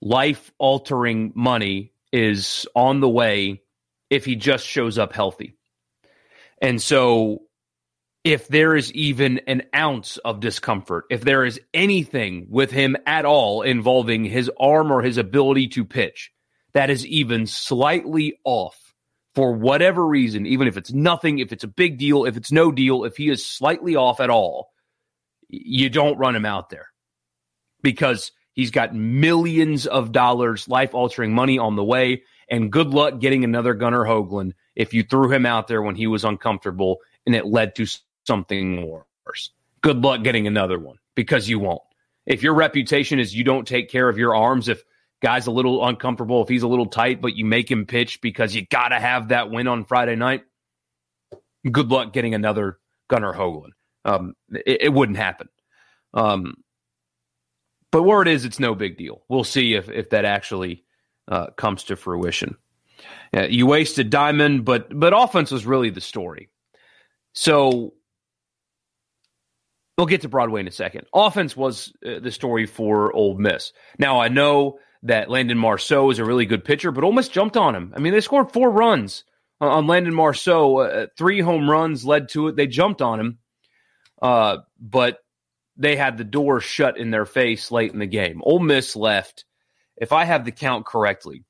Life 0.01 0.51
altering 0.59 1.33
money 1.35 1.93
is 2.13 2.67
on 2.75 3.01
the 3.01 3.09
way 3.09 3.63
if 4.09 4.25
he 4.25 4.37
just 4.37 4.67
shows 4.67 4.99
up 4.99 5.13
healthy. 5.13 5.57
And 6.61 6.81
so, 6.81 7.43
if 8.23 8.49
there 8.49 8.77
is 8.77 8.93
even 8.93 9.39
an 9.47 9.63
ounce 9.75 10.19
of 10.19 10.41
discomfort, 10.41 11.05
if 11.11 11.23
there 11.23 11.45
is 11.45 11.59
anything 11.73 12.47
with 12.51 12.71
him 12.71 12.97
at 13.07 13.25
all 13.25 13.63
involving 13.63 14.25
his 14.25 14.51
arm 14.61 14.93
or 14.93 15.01
his 15.01 15.17
ability 15.17 15.69
to 15.69 15.87
pitch, 15.87 16.31
that 16.75 16.91
is 16.91 17.07
even 17.07 17.47
slightly 17.47 18.39
off 18.45 18.77
for 19.35 19.53
whatever 19.53 20.07
reason, 20.07 20.45
even 20.45 20.69
if 20.69 20.77
it's 20.77 20.93
nothing, 20.93 21.39
if 21.39 21.53
it's 21.53 21.65
a 21.65 21.69
big 21.69 21.99
deal, 21.99 22.25
if 22.27 22.37
it's 22.37 22.53
no 22.53 22.71
deal, 22.71 23.05
if 23.05 23.17
he 23.17 23.31
is 23.31 23.47
slightly 23.47 23.97
off 23.97 24.21
at 24.21 24.29
all, 24.29 24.71
you 25.49 25.89
don't 25.89 26.19
run 26.19 26.37
him 26.37 26.45
out 26.45 26.69
there 26.69 26.89
because 27.83 28.33
he's 28.53 28.71
got 28.71 28.95
millions 28.95 29.87
of 29.87 30.13
dollars, 30.13 30.69
life 30.69 30.95
altering 30.95 31.35
money 31.35 31.59
on 31.59 31.77
the 31.77 31.85
way. 31.85 32.23
And 32.49 32.71
good 32.71 32.89
luck 32.89 33.21
getting 33.21 33.45
another 33.45 33.75
Gunnar 33.75 34.05
Hoglund 34.05 34.53
if 34.75 34.93
you 34.93 35.03
threw 35.03 35.31
him 35.31 35.47
out 35.47 35.69
there 35.69 35.83
when 35.83 35.95
he 35.95 36.07
was 36.07 36.25
uncomfortable 36.25 36.99
and 37.27 37.35
it 37.35 37.47
led 37.47 37.77
to 37.77 37.87
something 38.27 38.89
worse. 38.89 39.51
Good 39.83 39.99
luck 39.99 40.23
getting 40.23 40.47
another 40.47 40.79
one 40.79 40.97
because 41.15 41.49
you 41.49 41.59
won't. 41.59 41.83
If 42.27 42.43
your 42.43 42.55
reputation 42.55 43.19
is 43.19 43.35
you 43.35 43.45
don't 43.45 43.67
take 43.67 43.89
care 43.89 44.09
of 44.09 44.19
your 44.19 44.35
arms, 44.35 44.69
if 44.69 44.83
guy's 45.23 45.47
a 45.47 45.51
little 45.51 45.87
uncomfortable, 45.87 46.43
if 46.43 46.49
he's 46.49 46.63
a 46.63 46.69
little 46.69 46.87
tight, 46.87 47.21
but 47.21 47.37
you 47.37 47.45
make 47.45 47.71
him 47.71 47.87
pitch 47.87 48.21
because 48.21 48.55
you 48.55 48.67
got 48.67 48.89
to 48.89 49.01
have 49.01 49.29
that 49.29 49.51
win 49.51 49.69
on 49.69 49.85
Friday 49.85 50.17
night, 50.17 50.45
good 51.71 51.89
luck 51.91 52.13
getting 52.13 52.35
another 52.35 52.79
Gunnar 53.09 53.35
Hoglund. 53.35 53.73
Um, 54.05 54.35
it, 54.51 54.83
it, 54.83 54.93
wouldn't 54.93 55.19
happen. 55.19 55.49
Um, 56.15 56.55
but 57.91 58.03
where 58.03 58.23
it 58.23 58.29
is, 58.29 58.45
it's 58.45 58.61
no 58.61 58.75
big 58.75 58.97
deal. 58.97 59.23
We'll 59.29 59.45
see 59.45 59.75
if, 59.75 59.89
if 59.89 60.11
that 60.11 60.25
actually 60.25 60.85
uh, 61.29 61.49
comes 61.57 61.85
to 61.85 61.97
fruition. 61.97 62.57
Uh, 63.35 63.43
you 63.43 63.67
wasted 63.67 64.11
Diamond, 64.11 64.65
but 64.65 64.99
but 64.99 65.13
offense 65.17 65.51
was 65.51 65.65
really 65.65 65.91
the 65.91 66.01
story. 66.01 66.49
So 67.33 67.95
we'll 69.97 70.07
get 70.07 70.23
to 70.23 70.29
Broadway 70.29 70.61
in 70.61 70.69
a 70.69 70.73
second. 70.73 71.07
Offense 71.15 71.57
was 71.57 71.93
uh, 72.05 72.19
the 72.21 72.31
story 72.31 72.67
for 72.67 73.15
Ole 73.15 73.39
Miss. 73.39 73.73
Now 73.99 74.21
I 74.21 74.29
know 74.29 74.79
that 75.05 75.31
Landon 75.31 75.59
Marceau 75.59 76.11
is 76.11 76.19
a 76.19 76.25
really 76.25 76.45
good 76.45 76.65
pitcher, 76.65 76.91
but 76.91 77.05
almost 77.05 77.33
jumped 77.33 77.57
on 77.57 77.75
him. 77.75 77.93
I 77.97 78.01
mean, 78.01 78.13
they 78.13 78.21
scored 78.21 78.53
four 78.53 78.71
runs 78.71 79.25
on 79.61 79.87
Landon 79.87 80.15
Marceau. 80.15 80.79
Uh, 80.79 81.07
three 81.17 81.41
home 81.41 81.71
runs 81.71 82.05
led 82.05 82.29
to 82.31 82.49
it. 82.49 82.57
They 82.57 82.67
jumped 82.67 83.01
on 83.01 83.21
him, 83.21 83.39
uh, 84.21 84.59
but 84.79 85.19
they 85.81 85.97
had 85.97 86.17
the 86.17 86.25
door 86.25 86.61
shut 86.61 86.99
in 86.99 87.11
their 87.11 87.27
face 87.27 87.71
late 87.71 87.93
in 87.93 87.99
the 87.99 88.07
game. 88.07 88.41
Ole 88.45 88.61
Miss 88.61 88.95
left, 88.95 89.45
if 89.97 90.13
I 90.13 90.25
have 90.25 90.45
the 90.45 90.53
count 90.53 90.87
correctly, 90.87 91.45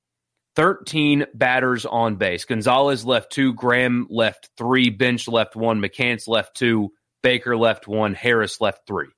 13 0.57 1.27
batters 1.35 1.87
on 1.87 2.17
base. 2.17 2.45
Gonzalez 2.45 3.05
left 3.05 3.33
two, 3.33 3.55
Graham 3.55 4.07
left 4.11 4.51
three, 4.57 4.91
Bench 4.91 5.29
left 5.29 5.57
one, 5.57 5.81
McCants 5.81 6.27
left 6.27 6.57
two, 6.57 6.93
Baker 7.23 7.57
left 7.57 7.87
one, 7.87 8.15
Harris 8.15 8.61
left 8.61 8.87
three 8.87 9.09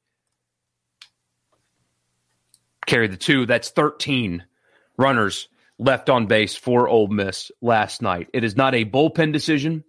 carry 2.87 3.09
the 3.09 3.17
two. 3.17 3.47
That's 3.47 3.71
13 3.71 4.45
runners 4.97 5.49
left 5.79 6.11
on 6.11 6.27
base 6.27 6.55
for 6.55 6.89
Ole 6.89 7.09
Miss 7.09 7.51
last 7.61 8.03
night. 8.03 8.29
It 8.33 8.45
is 8.45 8.57
not 8.57 8.75
a 8.75 8.85
bullpen 8.85 9.33
decision. 9.33 9.85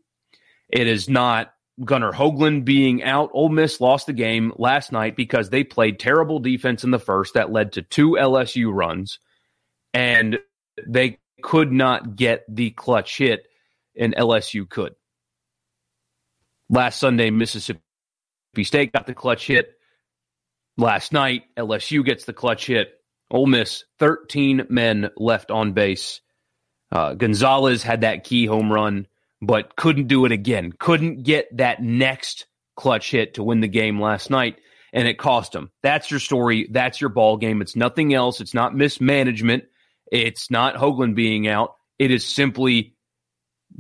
It 0.70 0.88
is 0.88 1.10
not 1.10 1.54
Gunnar 1.84 2.12
Hoglund 2.12 2.66
being 2.66 3.04
out, 3.04 3.32
Ole 3.34 3.50
Miss 3.50 3.82
lost 3.82 4.06
the 4.06 4.14
game 4.14 4.54
last 4.58 4.92
night 4.92 5.16
because 5.16 5.50
they 5.50 5.64
played 5.64 6.00
terrible 6.00 6.40
defense 6.40 6.84
in 6.84 6.92
the 6.92 7.00
first 7.00 7.34
that 7.34 7.52
led 7.52 7.74
to 7.74 7.82
two 7.82 8.12
LSU 8.12 8.72
runs, 8.72 9.20
and 9.94 10.40
they 10.86 11.18
could 11.42 11.72
not 11.72 12.16
get 12.16 12.44
the 12.48 12.70
clutch 12.72 13.18
hit, 13.18 13.48
and 13.98 14.16
LSU 14.16 14.70
could. 14.70 14.94
Last 16.70 17.00
Sunday, 17.00 17.32
Mississippi 17.32 17.82
State 18.64 18.94
got 18.94 19.08
the 19.08 19.16
clutch 19.16 19.48
hit. 19.48 19.74
Last 20.78 21.12
night, 21.12 21.44
LSU 21.58 22.06
gets 22.06 22.26
the 22.26 22.34
clutch 22.34 22.68
hit. 22.68 22.94
Ole 23.32 23.48
Miss, 23.48 23.84
13 24.00 24.68
men 24.70 25.10
left 25.18 25.50
on 25.50 25.74
base. 25.74 26.22
Uh, 26.92 27.16
Gonzalez 27.16 27.82
had 27.82 28.02
that 28.02 28.24
key 28.24 28.46
home 28.46 28.72
run 28.72 29.08
but 29.46 29.76
couldn't 29.76 30.08
do 30.08 30.26
it 30.26 30.32
again. 30.32 30.72
Couldn't 30.78 31.24
get 31.24 31.58
that 31.58 31.82
next 31.82 32.48
clutch 32.76 33.12
hit 33.12 33.36
to 33.36 33.44
win 33.44 33.60
the 33.60 33.68
game 33.68 34.02
last 34.02 34.30
night, 34.30 34.58
and 34.92 35.08
it 35.08 35.18
cost 35.18 35.54
him. 35.54 35.72
That's 35.82 36.10
your 36.10 36.20
story. 36.20 36.68
That's 36.72 37.02
your 37.02 37.10
ball 37.10 37.38
game. 37.38 37.62
It's 37.62 37.76
nothing 37.76 38.14
else. 38.14 38.42
It's 38.42 38.54
not 38.54 38.76
mismanagement. 38.76 39.66
It's 40.12 40.50
not 40.50 40.76
Hoglund 40.76 41.16
being 41.16 41.48
out. 41.48 41.76
It 42.00 42.12
is 42.12 42.26
simply 42.26 42.96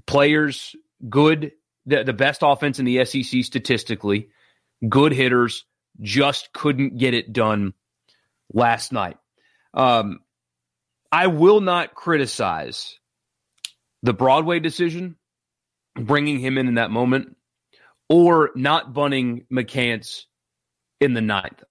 players 0.05 0.75
good, 1.09 1.51
the, 1.85 2.03
the 2.03 2.13
best 2.13 2.41
offense 2.43 2.79
in 2.79 2.85
the 2.85 3.05
SEC 3.05 3.43
statistically, 3.43 4.29
good 4.87 5.13
hitters 5.13 5.65
just 6.01 6.51
couldn't 6.53 6.97
get 6.97 7.13
it 7.13 7.31
done 7.31 7.73
last 8.51 8.91
night. 8.91 9.17
Um, 9.73 10.19
I 11.11 11.27
will 11.27 11.61
not 11.61 11.93
criticize 11.93 12.97
the 14.01 14.13
Broadway 14.13 14.59
decision 14.59 15.15
bringing 15.95 16.39
him 16.39 16.57
in 16.57 16.67
in 16.67 16.75
that 16.75 16.91
moment 16.91 17.35
or 18.09 18.51
not 18.55 18.93
bunting 18.93 19.45
McCants 19.51 20.23
in 20.99 21.13
the 21.13 21.21
ninth. 21.21 21.63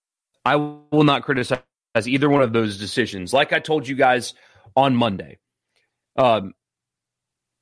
I 0.45 0.57
will 0.57 1.05
not 1.05 1.23
criticize 1.23 1.61
either 2.05 2.29
one 2.29 2.43
of 2.43 2.53
those 2.53 2.79
decisions. 2.79 3.33
Like 3.33 3.53
I 3.53 3.59
told 3.59 3.87
you 3.87 3.95
guys 3.95 4.35
on 4.77 4.97
Monday, 4.97 5.39
um, 6.17 6.55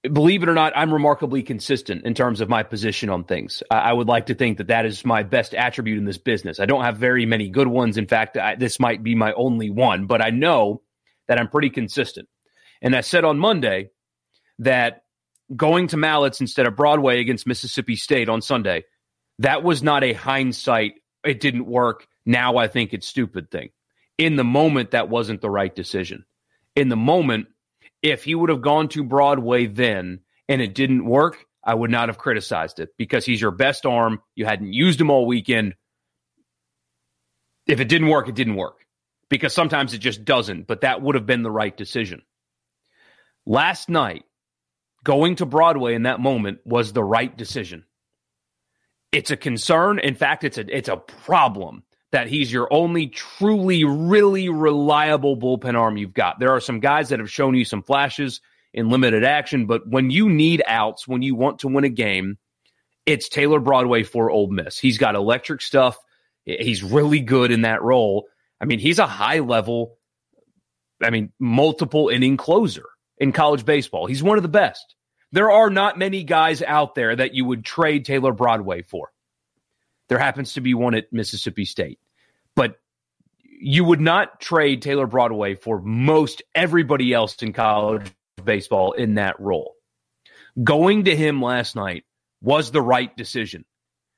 believe 0.03 0.43
it 0.43 0.49
or 0.49 0.55
not, 0.55 0.73
I'm 0.77 0.93
remarkably 0.93 1.43
consistent 1.43 2.07
in 2.07 2.15
terms 2.15 2.41
of 2.41 2.49
my 2.49 2.63
position 2.63 3.11
on 3.11 3.25
things. 3.25 3.63
I, 3.71 3.93
would 3.93 4.09
like 4.09 4.27
to 4.27 4.35
think 4.35 4.59
that 4.59 4.69
that 4.69 4.87
is 4.87 5.05
my 5.05 5.23
best 5.23 5.55
attribute 5.55 5.99
in 5.99 6.05
this 6.05 6.19
business. 6.19 6.59
I 6.59 6.67
don't 6.67 6.85
have 6.85 6.97
very 6.97 7.27
many 7.27 7.49
good 7.49 7.69
ones. 7.69 7.99
In 7.99 8.07
fact, 8.07 8.37
I, 8.37 8.55
this 8.55 8.81
might 8.81 9.03
be 9.03 9.15
my 9.15 9.33
only 9.35 9.69
one, 9.69 10.07
but 10.07 10.25
I 10.25 10.31
know 10.31 10.83
that 11.29 11.39
I'm 11.39 11.49
pretty 11.49 11.71
consistent. 11.71 12.29
And 12.81 12.97
I 12.97 13.03
said 13.03 13.25
on 13.25 13.39
Monday 13.39 13.91
that 14.61 15.03
going 15.55 15.89
to 15.89 15.97
Mallets 15.97 16.41
instead 16.41 16.67
of 16.67 16.77
Broadway 16.77 17.21
against 17.21 17.47
Mississippi 17.47 17.97
State 17.97 18.29
on 18.29 18.43
Sunday, 18.43 18.85
that 19.39 19.63
was 19.63 19.83
not 19.83 20.05
a 20.05 20.13
hindsight, 20.13 20.95
it 21.25 21.41
didn't 21.41 21.67
work. 21.67 22.07
Now 22.27 22.57
I 22.57 22.69
think 22.69 22.93
it's 22.93 23.07
stupid 23.07 23.51
thing. 23.51 23.71
In 24.19 24.37
the 24.37 24.45
moment, 24.45 24.91
that 24.91 25.09
wasn't 25.09 25.41
the 25.41 25.51
right 25.51 25.75
decision. 25.75 26.25
In 26.77 26.89
the 26.89 26.97
moment, 26.97 27.49
if 28.03 28.25
he 28.25 28.35
would 28.35 28.51
have 28.51 28.63
gone 28.63 28.89
to 28.89 29.05
Broadway 29.05 29.67
then 29.67 30.21
and 30.49 30.61
it 30.61 30.75
didn't 30.75 31.05
work, 31.05 31.47
I 31.65 31.75
would 31.75 31.91
not 31.91 32.09
have 32.09 32.19
criticized 32.19 32.81
it 32.81 32.91
because 32.97 33.25
he's 33.25 33.41
your 33.41 33.51
best 33.51 33.87
arm. 33.87 34.21
You 34.35 34.47
hadn't 34.47 34.73
used 34.73 35.01
him 35.01 35.11
all 35.11 35.27
weekend. 35.27 35.75
If 37.67 37.81
it 37.81 37.89
didn't 37.89 38.09
work, 38.09 38.29
it 38.29 38.35
didn't 38.35 38.57
work 38.57 38.85
because 39.29 39.53
sometimes 39.53 39.95
it 39.95 39.99
just 39.99 40.25
doesn't, 40.25 40.67
but 40.67 40.83
that 40.83 41.03
would 41.03 41.15
have 41.15 41.27
been 41.27 41.43
the 41.43 41.51
right 41.51 41.77
decision. 41.77 42.23
Last 43.47 43.89
night, 43.89 44.25
going 45.05 45.37
to 45.37 45.47
Broadway 45.47 45.95
in 45.95 46.05
that 46.05 46.21
moment 46.21 46.61
was 46.65 46.93
the 46.93 47.05
right 47.05 47.35
decision. 47.37 47.85
It's 49.13 49.31
a 49.31 49.37
concern. 49.37 49.99
In 49.99 50.15
fact, 50.15 50.45
it's 50.45 50.59
a 50.59 50.77
it's 50.77 50.89
a 50.89 50.97
problem 50.97 51.83
that 52.13 52.29
he's 52.29 52.53
your 52.53 52.73
only 52.73 53.07
truly, 53.07 53.85
really 53.85 54.49
reliable 54.49 55.37
bullpen 55.37 55.79
arm 55.79 55.97
you've 55.97 56.15
got. 56.15 56.39
There 56.39 56.51
are 56.51 56.61
some 56.61 56.81
guys 56.81 57.09
that 57.11 57.21
have 57.21 57.31
shown 57.31 57.55
you 57.55 57.65
some 57.65 57.83
flashes 57.83 58.41
in 58.73 58.89
limited 58.89 59.25
action, 59.25 59.67
but 59.67 59.89
when 59.89 60.11
you 60.11 60.29
need 60.29 60.63
outs, 60.67 61.07
when 61.07 61.23
you 61.23 61.35
want 61.35 61.61
to 61.61 61.69
win 61.69 61.85
a 61.85 61.89
game, 61.89 62.39
it's 63.07 63.29
Taylor 63.29 63.61
Broadway 63.61 64.03
for 64.03 64.31
Ole 64.31 64.49
Miss. 64.49 64.79
He's 64.79 64.99
got 64.99 65.15
electric 65.15 65.63
stuff. 65.63 65.97
He's 66.45 66.83
really 66.83 67.21
good 67.21 67.53
in 67.53 67.63
that 67.63 67.83
role. 67.83 68.27
I 68.61 68.65
mean, 68.65 68.79
he's 68.79 68.99
a 68.99 69.07
high 69.07 69.39
level, 69.39 69.97
I 71.03 71.11
mean, 71.11 71.33
multiple 71.39 72.09
inning 72.09 72.37
closer 72.37 72.87
in 73.21 73.33
college 73.33 73.65
baseball. 73.65 74.07
He's 74.07 74.23
one 74.23 74.39
of 74.39 74.43
the 74.43 74.49
best. 74.49 74.97
There 75.31 75.51
are 75.51 75.71
not 75.71 75.99
many 75.99 76.25
guys 76.25 76.63
out 76.63 76.97
there 76.97 77.15
that 77.15 77.35
you 77.35 77.45
would 77.45 77.65
trade 77.65 78.05
Taylor 78.05 78.33
Broadway 78.33 78.83
for. 78.83 79.13
There 80.09 80.19
happens 80.19 80.55
to 80.55 80.61
be 80.61 80.75
one 80.75 80.95
at 80.95 81.13
Mississippi 81.13 81.65
State. 81.65 82.01
But 82.57 82.81
you 83.45 83.85
would 83.85 84.01
not 84.01 84.41
trade 84.41 84.83
Taylor 84.83 85.07
Broadway 85.07 85.55
for 85.55 85.81
most 85.81 86.43
everybody 86.55 87.13
else 87.13 87.37
in 87.43 87.53
college 87.53 88.11
baseball 88.43 88.93
in 88.93 89.15
that 89.15 89.39
role. 89.39 89.75
Going 90.65 91.05
to 91.05 91.15
him 91.15 91.41
last 91.41 91.77
night 91.77 92.05
was 92.43 92.71
the 92.71 92.83
right 92.83 93.15
decision. 93.17 93.65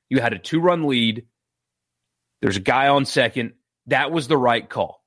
You 0.09 0.19
had 0.19 0.33
a 0.33 0.39
two 0.39 0.59
run 0.59 0.87
lead. 0.87 1.25
There's 2.41 2.57
a 2.57 2.61
guy 2.61 2.87
on 2.87 3.05
second. 3.05 3.53
That 3.87 4.11
was 4.11 4.27
the 4.27 4.37
right 4.37 4.67
call. 4.67 5.03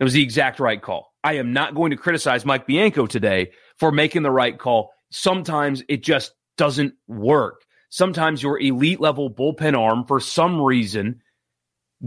It 0.00 0.04
was 0.04 0.12
the 0.12 0.22
exact 0.22 0.60
right 0.60 0.80
call. 0.80 1.07
I 1.24 1.34
am 1.34 1.52
not 1.52 1.74
going 1.74 1.90
to 1.90 1.96
criticize 1.96 2.44
Mike 2.44 2.66
Bianco 2.66 3.06
today 3.06 3.50
for 3.78 3.90
making 3.90 4.22
the 4.22 4.30
right 4.30 4.58
call. 4.58 4.90
Sometimes 5.10 5.82
it 5.88 6.02
just 6.02 6.32
doesn't 6.56 6.94
work. 7.06 7.62
Sometimes 7.90 8.42
your 8.42 8.60
elite 8.60 9.00
level 9.00 9.30
bullpen 9.30 9.78
arm, 9.78 10.04
for 10.06 10.20
some 10.20 10.60
reason, 10.60 11.22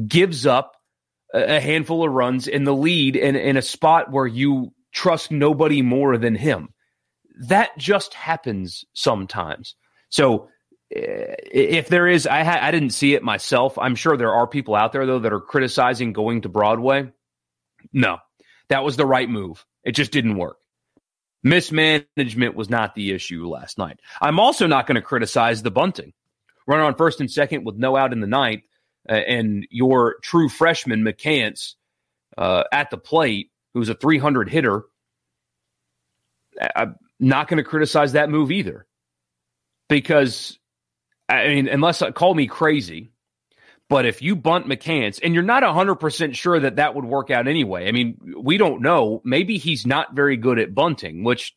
gives 0.08 0.46
up 0.46 0.76
a 1.34 1.60
handful 1.60 2.06
of 2.06 2.12
runs 2.12 2.48
in 2.48 2.64
the 2.64 2.74
lead 2.74 3.16
in, 3.16 3.36
in 3.36 3.58
a 3.58 3.62
spot 3.62 4.12
where 4.12 4.28
you 4.28 4.74
trust 4.94 5.32
nobody 5.32 5.82
more 5.82 6.18
than 6.18 6.36
him. 6.36 6.70
That 7.48 7.78
just 7.78 8.14
happens 8.14 8.86
sometimes. 8.94 9.76
So 10.10 10.50
eh, 10.94 11.36
if 11.52 11.88
there 11.88 12.08
is, 12.08 12.28
I, 12.28 12.44
ha- 12.44 12.60
I 12.62 12.72
didn't 12.72 12.92
see 12.92 13.14
it 13.14 13.24
myself. 13.24 13.78
I'm 13.78 13.96
sure 13.96 14.18
there 14.18 14.34
are 14.34 14.46
people 14.46 14.76
out 14.76 14.92
there 14.92 15.06
though 15.06 15.20
that 15.20 15.34
are 15.34 15.40
criticizing 15.40 16.14
going 16.14 16.42
to 16.42 16.50
Broadway. 16.50 17.12
No, 17.94 18.18
that 18.72 18.86
was 18.86 18.96
the 18.96 19.06
right 19.06 19.30
move. 19.30 19.66
It 19.84 19.92
just 19.92 20.12
didn't 20.12 20.38
work. 20.38 20.58
Mismanagement 21.44 22.56
was 22.56 22.70
not 22.70 22.96
the 22.96 23.12
issue 23.12 23.46
last 23.48 23.78
night. 23.78 24.00
I'm 24.22 24.40
also 24.40 24.66
not 24.66 24.88
going 24.88 24.96
to 24.96 25.02
criticize 25.02 25.62
the 25.62 25.72
bunting. 25.72 26.14
Run 26.66 26.80
on 26.80 26.96
first 26.96 27.20
and 27.20 27.30
second 27.30 27.66
with 27.66 27.76
no 27.76 27.98
out 27.98 28.14
in 28.14 28.22
the 28.22 28.28
ninth, 28.28 28.64
uh, 29.10 29.14
and 29.14 29.68
your 29.72 30.16
true 30.24 30.48
freshman 30.48 31.04
McCants 31.04 31.74
uh, 32.38 32.64
at 32.72 32.92
the 32.92 32.98
plate, 32.98 33.52
who's 33.74 33.90
a 33.90 33.94
300 33.94 34.48
hitter. 34.48 34.84
I'm 36.74 36.96
not 37.20 37.50
going 37.50 37.58
to 37.58 37.64
criticize 37.64 38.14
that 38.14 38.30
move 38.30 38.52
either, 38.52 38.88
because 39.90 40.58
I 41.28 41.48
mean, 41.50 41.68
unless 41.68 42.02
I 42.02 42.12
call 42.12 42.34
me 42.34 42.48
crazy, 42.48 43.12
but 43.92 44.06
if 44.06 44.22
you 44.22 44.38
bunt 44.38 44.68
McCants 44.68 45.20
and 45.22 45.34
you're 45.34 45.44
not 45.44 45.64
100% 45.64 46.34
sure 46.34 46.58
that 46.62 46.78
that 46.78 46.96
would 46.96 47.04
work 47.04 47.30
out 47.30 47.50
anyway, 47.50 47.90
I 47.90 47.92
mean, 47.92 48.18
we 48.42 48.58
don't 48.58 48.82
know. 48.82 49.22
Maybe 49.26 49.58
he's 49.58 49.86
not 49.86 50.16
very 50.16 50.38
good 50.38 50.60
at 50.60 50.74
bunting, 50.74 51.26
which, 51.26 51.54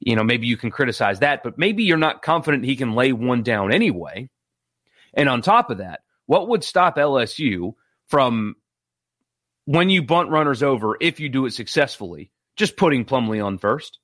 you 0.00 0.16
know, 0.16 0.24
maybe 0.24 0.48
you 0.48 0.56
can 0.56 0.72
criticize 0.72 1.20
that, 1.20 1.44
but 1.44 1.56
maybe 1.56 1.84
you're 1.84 1.96
not 1.96 2.22
confident 2.22 2.64
he 2.64 2.74
can 2.74 2.96
lay 2.96 3.12
one 3.12 3.44
down 3.44 3.72
anyway. 3.72 4.28
And 5.14 5.28
on 5.28 5.42
top 5.42 5.70
of 5.70 5.78
that, 5.78 6.00
what 6.26 6.48
would 6.48 6.64
stop 6.64 6.96
LSU 6.96 7.74
from 8.08 8.56
when 9.64 9.90
you 9.90 10.02
bunt 10.02 10.30
runners 10.30 10.64
over, 10.64 10.96
if 11.00 11.20
you 11.20 11.28
do 11.28 11.46
it 11.46 11.52
successfully, 11.52 12.32
just 12.56 12.76
putting 12.76 13.04
Plumlee 13.04 13.44
on 13.44 13.58
first? 13.58 14.00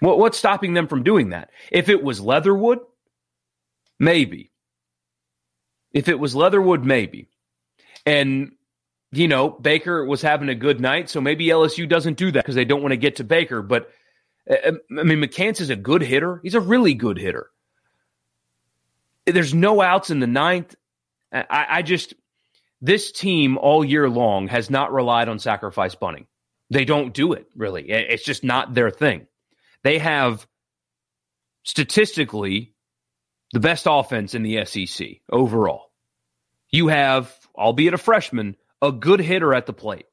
What, 0.00 0.18
what's 0.18 0.38
stopping 0.38 0.72
them 0.72 0.88
from 0.88 1.02
doing 1.02 1.28
that? 1.28 1.50
If 1.70 1.90
it 1.90 2.02
was 2.02 2.22
Leatherwood, 2.22 2.78
maybe. 3.98 4.50
If 5.94 6.08
it 6.08 6.18
was 6.18 6.34
Leatherwood, 6.34 6.84
maybe. 6.84 7.28
And, 8.04 8.52
you 9.12 9.28
know, 9.28 9.48
Baker 9.48 10.04
was 10.04 10.20
having 10.20 10.48
a 10.48 10.54
good 10.54 10.80
night, 10.80 11.08
so 11.08 11.20
maybe 11.20 11.46
LSU 11.46 11.88
doesn't 11.88 12.18
do 12.18 12.32
that 12.32 12.42
because 12.42 12.56
they 12.56 12.64
don't 12.64 12.82
want 12.82 12.92
to 12.92 12.98
get 12.98 13.16
to 13.16 13.24
Baker. 13.24 13.62
But, 13.62 13.90
uh, 14.50 14.54
uh, 14.54 14.72
I 14.98 15.04
mean, 15.04 15.20
McCants 15.22 15.60
is 15.60 15.70
a 15.70 15.76
good 15.76 16.02
hitter. 16.02 16.40
He's 16.42 16.56
a 16.56 16.60
really 16.60 16.94
good 16.94 17.16
hitter. 17.16 17.48
There's 19.24 19.54
no 19.54 19.80
outs 19.80 20.10
in 20.10 20.20
the 20.20 20.26
ninth. 20.26 20.74
I, 21.32 21.66
I 21.70 21.82
just, 21.82 22.12
this 22.82 23.10
team 23.10 23.56
all 23.56 23.84
year 23.84 24.10
long 24.10 24.48
has 24.48 24.68
not 24.68 24.92
relied 24.92 25.28
on 25.28 25.38
sacrifice 25.38 25.94
bunting. 25.94 26.26
They 26.70 26.84
don't 26.84 27.14
do 27.14 27.32
it, 27.32 27.46
really. 27.56 27.88
It's 27.88 28.24
just 28.24 28.44
not 28.44 28.74
their 28.74 28.90
thing. 28.90 29.26
They 29.82 29.98
have 29.98 30.46
statistically 31.62 32.73
the 33.54 33.60
best 33.60 33.86
offense 33.88 34.34
in 34.34 34.42
the 34.42 34.64
SEC 34.64 35.06
overall. 35.30 35.92
You 36.70 36.88
have, 36.88 37.32
albeit 37.56 37.94
a 37.94 37.98
freshman, 37.98 38.56
a 38.82 38.90
good 38.90 39.20
hitter 39.20 39.54
at 39.54 39.66
the 39.66 39.72
plate. 39.72 40.06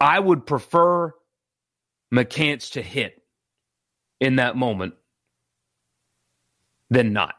I 0.00 0.18
would 0.18 0.46
prefer 0.46 1.12
McCants 2.12 2.72
to 2.72 2.82
hit 2.82 3.22
in 4.18 4.36
that 4.36 4.56
moment 4.56 4.94
than 6.88 7.12
not. 7.12 7.34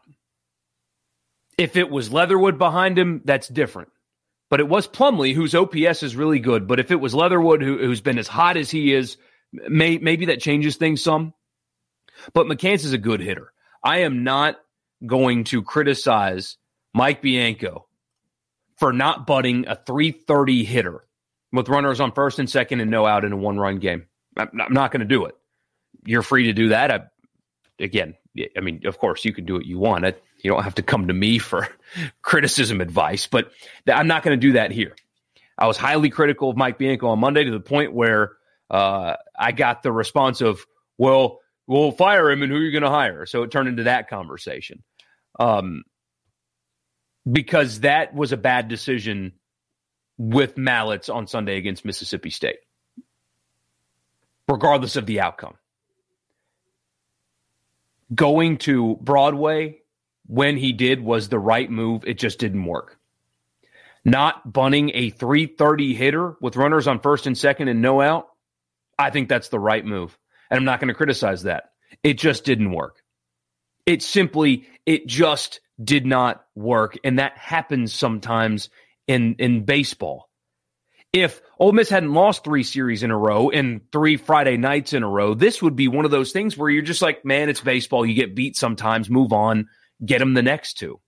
If 1.57 1.75
it 1.75 1.89
was 1.89 2.13
Leatherwood 2.13 2.59
behind 2.59 2.97
him, 2.97 3.23
that's 3.25 3.47
different. 3.47 3.89
But 4.51 4.59
it 4.59 4.67
was 4.67 4.87
Plumlee, 4.87 5.33
whose 5.33 5.55
OPS 5.55 6.03
is 6.03 6.15
really 6.15 6.39
good. 6.39 6.67
But 6.67 6.79
if 6.79 6.91
it 6.91 6.99
was 7.01 7.15
Leatherwood, 7.15 7.63
who, 7.63 7.79
who's 7.79 8.01
been 8.01 8.19
as 8.19 8.27
hot 8.27 8.55
as 8.55 8.69
he 8.69 8.93
is, 8.93 9.17
may, 9.51 9.97
maybe 9.97 10.27
that 10.27 10.41
changes 10.41 10.75
things 10.75 11.01
some. 11.01 11.33
But 12.33 12.45
McCants 12.45 12.85
is 12.85 12.93
a 12.93 12.99
good 12.99 13.19
hitter. 13.19 13.51
I 13.83 13.99
am 13.99 14.23
not 14.23 14.57
going 15.05 15.45
to 15.45 15.61
criticize 15.61 16.57
Mike 16.93 17.21
Bianco 17.21 17.87
for 18.77 18.93
not 18.93 19.27
butting 19.27 19.67
a 19.67 19.75
330 19.75 20.63
hitter 20.63 21.05
with 21.51 21.69
runners 21.69 21.99
on 21.99 22.11
first 22.11 22.39
and 22.39 22.49
second 22.49 22.79
and 22.79 22.91
no 22.91 23.05
out 23.05 23.25
in 23.25 23.31
a 23.31 23.37
one 23.37 23.57
run 23.57 23.79
game. 23.79 24.05
I'm 24.37 24.49
not 24.53 24.91
going 24.91 25.01
to 25.01 25.05
do 25.05 25.25
it. 25.25 25.35
You're 26.05 26.21
free 26.21 26.45
to 26.45 26.53
do 26.53 26.69
that. 26.69 26.91
I, 26.91 27.01
again, 27.79 28.15
I 28.55 28.61
mean, 28.61 28.85
of 28.85 28.97
course, 28.97 29.25
you 29.25 29.33
can 29.33 29.45
do 29.45 29.53
what 29.53 29.65
you 29.65 29.79
want. 29.79 30.05
I, 30.05 30.13
you 30.43 30.51
don't 30.51 30.63
have 30.63 30.75
to 30.75 30.83
come 30.83 31.07
to 31.07 31.13
me 31.13 31.39
for 31.39 31.67
criticism 32.21 32.81
advice, 32.81 33.27
but 33.27 33.51
I'm 33.87 34.07
not 34.07 34.23
going 34.23 34.39
to 34.39 34.47
do 34.47 34.53
that 34.53 34.71
here. 34.71 34.95
I 35.57 35.67
was 35.67 35.77
highly 35.77 36.09
critical 36.09 36.49
of 36.49 36.57
Mike 36.57 36.77
Bianco 36.77 37.07
on 37.07 37.19
Monday 37.19 37.43
to 37.43 37.51
the 37.51 37.59
point 37.59 37.93
where 37.93 38.33
uh, 38.69 39.15
I 39.37 39.51
got 39.51 39.83
the 39.83 39.91
response 39.91 40.39
of, 40.39 40.65
well, 40.97 41.39
we'll 41.69 41.91
fire 41.91 42.31
him 42.31 42.41
and 42.41 42.51
who 42.51 42.57
are 42.57 42.61
you 42.61 42.71
going 42.71 42.83
to 42.83 42.89
hire? 42.89 43.27
So 43.27 43.43
it 43.43 43.51
turned 43.51 43.69
into 43.69 43.83
that 43.83 44.09
conversation. 44.09 44.83
Um, 45.39 45.83
because 47.31 47.81
that 47.81 48.13
was 48.13 48.31
a 48.31 48.37
bad 48.37 48.67
decision 48.67 49.33
with 50.17 50.57
mallets 50.57 51.09
on 51.09 51.27
Sunday 51.27 51.57
against 51.57 51.85
Mississippi 51.85 52.31
State, 52.31 52.57
regardless 54.47 54.95
of 54.95 55.05
the 55.05 55.21
outcome. 55.21 55.53
Going 58.13 58.57
to 58.59 58.97
Broadway 58.99 59.81
when 60.25 60.57
he 60.57 60.71
did 60.71 60.99
was 60.99 61.29
the 61.29 61.37
right 61.37 61.69
move. 61.69 62.03
It 62.07 62.17
just 62.17 62.39
didn't 62.39 62.65
work. 62.65 62.97
Not 64.03 64.51
bunting 64.51 64.91
a 64.95 65.11
330 65.11 65.93
hitter 65.93 66.35
with 66.41 66.55
runners 66.55 66.87
on 66.87 66.99
first 66.99 67.27
and 67.27 67.37
second 67.37 67.67
and 67.67 67.81
no 67.81 68.01
out, 68.01 68.27
I 68.97 69.11
think 69.11 69.29
that's 69.29 69.49
the 69.49 69.59
right 69.59 69.85
move. 69.85 70.17
And 70.49 70.57
I'm 70.57 70.65
not 70.65 70.79
going 70.79 70.87
to 70.89 70.93
criticize 70.93 71.43
that. 71.43 71.71
It 72.03 72.17
just 72.17 72.45
didn't 72.45 72.71
work. 72.71 73.01
It 73.85 74.03
simply, 74.03 74.67
it 74.85 75.07
just 75.07 75.61
did 75.83 76.05
not 76.05 76.43
work. 76.55 76.97
And 77.03 77.19
that 77.19 77.37
happens 77.37 77.93
sometimes 77.93 78.69
in, 79.07 79.35
in 79.39 79.65
baseball. 79.65 80.29
If 81.11 81.41
Ole 81.57 81.71
Miss 81.71 81.89
hadn't 81.89 82.13
lost 82.13 82.43
three 82.43 82.61
series 82.61 83.01
in 83.01 83.09
a 83.09 83.17
row 83.17 83.49
and 83.49 83.81
three 83.91 84.15
Friday 84.15 84.57
nights 84.57 84.93
in 84.93 85.01
a 85.01 85.09
row, 85.09 85.33
this 85.33 85.59
would 85.61 85.75
be 85.75 85.87
one 85.87 86.05
of 86.05 86.11
those 86.11 86.31
things 86.31 86.55
where 86.55 86.69
you're 86.69 86.83
just 86.83 87.01
like, 87.01 87.25
man, 87.25 87.49
it's 87.49 87.61
baseball. 87.61 88.05
You 88.05 88.13
get 88.13 88.35
beat 88.35 88.55
sometimes, 88.55 89.09
move 89.09 89.33
on, 89.33 89.69
get 90.05 90.19
them 90.19 90.35
the 90.35 90.43
next 90.43 90.75
two. 90.75 90.99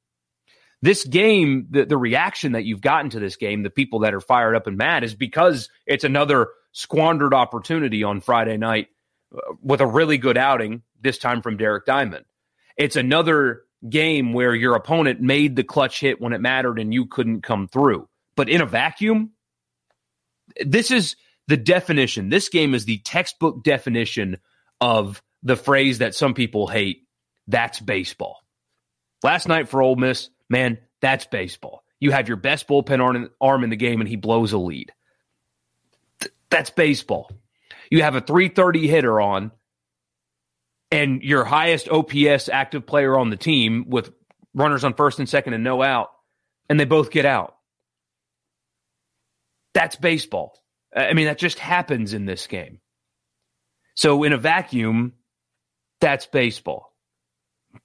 This 0.82 1.04
game, 1.04 1.68
the, 1.70 1.86
the 1.86 1.98
reaction 1.98 2.54
that 2.54 2.66
you've 2.66 2.82
gotten 2.82 3.12
to 3.12 3.20
this 3.20 3.36
game, 3.36 3.62
the 3.62 3.70
people 3.70 4.00
that 4.00 4.16
are 4.16 4.22
fired 4.22 4.56
up 4.56 4.66
and 4.66 4.78
mad, 4.78 5.04
is 5.04 5.14
because 5.14 5.70
it's 5.86 6.04
another 6.04 6.48
squandered 6.72 7.36
opportunity 7.36 8.04
on 8.04 8.22
Friday 8.22 8.58
night 8.58 8.88
with 9.62 9.82
a 9.82 9.88
really 9.88 10.18
good 10.18 10.38
outing, 10.38 10.84
this 11.02 11.18
time 11.18 11.42
from 11.42 11.58
Derek 11.58 11.86
Diamond. 11.86 12.26
It's 12.78 12.96
another 12.96 13.64
game 13.90 14.34
where 14.34 14.54
your 14.54 14.76
opponent 14.76 15.22
made 15.22 15.56
the 15.56 15.64
clutch 15.64 16.00
hit 16.00 16.22
when 16.22 16.34
it 16.34 16.42
mattered 16.42 16.80
and 16.80 16.94
you 16.94 17.06
couldn't 17.06 17.42
come 17.42 17.68
through. 17.68 18.08
But 18.36 18.50
in 18.50 18.62
a 18.62 18.66
vacuum, 18.66 19.32
this 20.64 20.92
is 20.92 21.16
the 21.48 21.58
definition. 21.58 22.30
This 22.30 22.50
game 22.50 22.74
is 22.74 22.86
the 22.86 23.00
textbook 23.00 23.64
definition 23.64 24.38
of 24.80 25.22
the 25.44 25.56
phrase 25.56 25.98
that 26.00 26.16
some 26.16 26.34
people 26.34 26.68
hate. 26.68 27.08
That's 27.48 27.80
baseball. 27.80 28.44
Last 29.24 29.48
night 29.48 29.70
for 29.70 29.82
Ole 29.82 29.96
Miss, 29.96 30.30
man, 30.50 30.78
that's 31.02 31.26
baseball. 31.26 31.84
You 32.00 32.12
have 32.12 32.28
your 32.28 32.38
best 32.38 32.68
bullpen 32.68 33.30
arm 33.40 33.64
in 33.64 33.70
the 33.70 33.76
game 33.76 34.02
and 34.02 34.08
he 34.08 34.16
blows 34.16 34.54
a 34.54 34.58
lead. 34.58 34.92
That's 36.50 36.70
baseball. 36.70 37.32
You 37.92 38.02
have 38.02 38.16
a 38.16 38.22
330 38.22 38.88
hitter 38.88 39.22
on 39.22 39.52
and 40.90 41.22
your 41.22 41.44
highest 41.44 41.90
OPS 41.90 42.50
active 42.50 42.88
player 42.88 43.18
on 43.18 43.30
the 43.30 43.38
team 43.38 43.86
with 43.88 44.12
runners 44.54 44.84
on 44.84 44.94
first 44.94 45.20
and 45.20 45.30
second 45.30 45.54
and 45.54 45.64
no 45.64 45.84
out, 45.84 46.10
and 46.70 46.80
they 46.80 46.86
both 46.86 47.12
get 47.12 47.26
out. 47.26 47.56
That's 49.74 49.96
baseball. 49.96 50.58
I 50.96 51.14
mean, 51.14 51.28
that 51.28 51.38
just 51.38 51.60
happens 51.60 52.14
in 52.14 52.26
this 52.26 52.48
game. 52.48 52.80
So, 53.96 54.24
in 54.24 54.34
a 54.34 54.38
vacuum, 54.38 55.14
that's 56.02 56.26
baseball. 56.26 56.94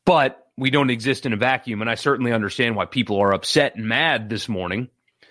But 0.05 0.45
we 0.57 0.71
don't 0.71 0.90
exist 0.90 1.27
in 1.27 1.33
a 1.33 1.37
vacuum. 1.37 1.81
And 1.81 1.90
I 1.90 1.95
certainly 1.95 2.33
understand 2.33 2.75
why 2.75 2.87
people 2.87 3.21
are 3.21 3.35
upset 3.35 3.77
and 3.77 3.87
mad 3.87 4.29
this 4.29 4.49
morning 4.49 4.88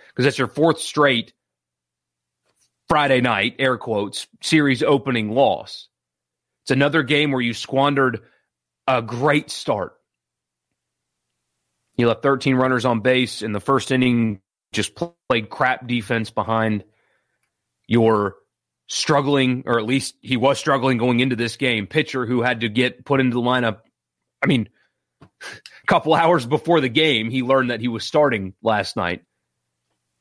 because 0.09 0.25
that's 0.25 0.37
your 0.37 0.47
fourth 0.47 0.79
straight 0.79 1.33
Friday 2.87 3.21
night, 3.21 3.55
air 3.59 3.77
quotes, 3.77 4.27
series 4.41 4.83
opening 4.83 5.31
loss. 5.31 5.87
It's 6.63 6.71
another 6.71 7.03
game 7.03 7.31
where 7.31 7.41
you 7.41 7.53
squandered 7.53 8.21
a 8.87 9.01
great 9.01 9.49
start. 9.49 9.93
You 11.97 12.07
left 12.07 12.23
13 12.23 12.55
runners 12.55 12.85
on 12.85 12.99
base 12.99 13.41
in 13.41 13.53
the 13.53 13.59
first 13.59 13.91
inning, 13.91 14.41
just 14.73 14.93
played 14.95 15.49
crap 15.49 15.87
defense 15.87 16.29
behind 16.29 16.83
your 17.87 18.35
struggling, 18.87 19.63
or 19.65 19.79
at 19.79 19.85
least 19.85 20.15
he 20.21 20.37
was 20.37 20.59
struggling 20.59 20.97
going 20.97 21.19
into 21.19 21.35
this 21.35 21.57
game, 21.57 21.87
pitcher 21.87 22.25
who 22.25 22.41
had 22.41 22.61
to 22.61 22.69
get 22.69 23.05
put 23.05 23.19
into 23.19 23.35
the 23.35 23.41
lineup. 23.41 23.79
I 24.43 24.47
mean, 24.47 24.69
a 25.21 25.27
couple 25.87 26.13
hours 26.13 26.45
before 26.45 26.81
the 26.81 26.89
game, 26.89 27.29
he 27.29 27.41
learned 27.41 27.71
that 27.71 27.81
he 27.81 27.87
was 27.87 28.05
starting 28.05 28.53
last 28.61 28.95
night, 28.95 29.23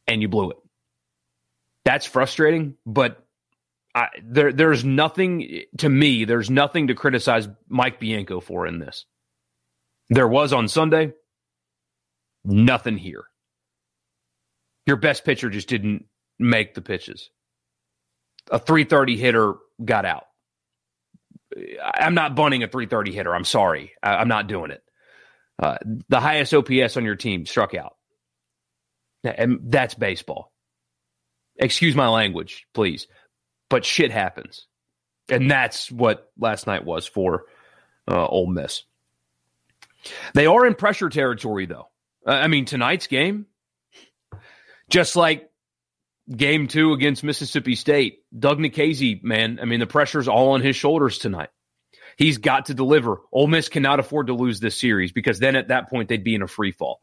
and 0.07 0.23
you 0.23 0.29
blew 0.29 0.51
it. 0.51 0.57
That's 1.85 2.07
frustrating, 2.07 2.77
but 2.87 3.25
I, 3.95 4.09
there, 4.23 4.53
there's 4.53 4.85
nothing 4.85 5.63
to 5.79 5.89
me. 5.89 6.25
There's 6.25 6.51
nothing 6.51 6.89
to 6.89 6.95
criticize 6.95 7.49
Mike 7.69 8.01
Bianco 8.01 8.41
for 8.41 8.67
in 8.67 8.79
this. 8.79 9.07
There 10.09 10.29
was 10.29 10.53
on 10.53 10.69
Sunday. 10.69 11.13
Nothing 12.45 12.99
here. 12.99 13.25
Your 14.87 14.97
best 14.97 15.25
pitcher 15.25 15.49
just 15.49 15.69
didn't 15.69 16.07
make 16.39 16.75
the 16.75 16.83
pitches. 16.83 17.31
A 18.51 18.59
330 18.59 19.17
hitter 19.17 19.55
got 19.83 20.05
out. 20.05 20.25
I'm 21.83 22.15
not 22.15 22.35
bunting 22.35 22.63
a 22.63 22.69
330 22.69 23.13
hitter. 23.13 23.35
I'm 23.35 23.45
sorry. 23.45 23.93
I, 24.03 24.21
am 24.21 24.29
not 24.29 24.49
doing 24.49 24.71
it. 24.71 24.83
Uh, 25.63 25.79
the 26.09 26.21
highest 26.21 26.53
OPS 26.53 26.97
on 26.97 27.05
your 27.05 27.15
team 27.15 27.47
struck 27.47 27.75
out. 27.75 27.95
And 29.23 29.61
that's 29.65 29.95
baseball. 29.95 30.53
Excuse 31.57 31.95
my 31.95 32.09
language, 32.09 32.67
please 32.73 33.07
but 33.75 33.85
shit 33.85 34.13
happens. 34.13 34.69
And 35.29 35.51
that's 35.51 35.91
what 35.91 36.31
last 36.39 36.69
night 36.69 36.85
was 36.85 37.07
for 37.07 37.47
uh, 38.09 38.25
Ole 38.25 38.47
Miss. 38.47 38.85
They 40.35 40.47
are 40.47 40.65
in 40.65 40.75
pressure 40.77 41.09
territory, 41.09 41.67
though. 41.67 41.89
I 42.25 42.47
mean, 42.47 42.67
tonight's 42.67 43.09
game, 43.09 43.47
just 44.89 45.17
like 45.17 45.51
game 46.31 46.69
two 46.69 46.93
against 46.93 47.25
Mississippi 47.25 47.75
State, 47.75 48.23
Doug 48.39 48.61
Nikhazy, 48.61 49.23
man, 49.25 49.59
I 49.61 49.65
mean, 49.65 49.81
the 49.81 49.87
pressure's 49.87 50.29
all 50.29 50.53
on 50.53 50.61
his 50.61 50.77
shoulders 50.77 51.19
tonight. 51.19 51.51
He's 52.17 52.39
got 52.39 52.67
to 52.67 52.75
deliver. 52.75 53.23
Ole 53.33 53.49
Miss 53.49 53.69
cannot 53.69 53.99
afford 53.99 54.29
to 54.29 54.35
lose 54.35 54.61
this 54.61 54.79
series 54.79 55.11
because 55.11 55.41
then 55.41 55.57
at 55.57 55.67
that 55.69 55.91
point 55.91 56.09
they'd 56.09 56.23
be 56.23 56.37
in 56.37 56.43
a 56.43 56.47
free 56.47 56.71
fall. 56.71 57.01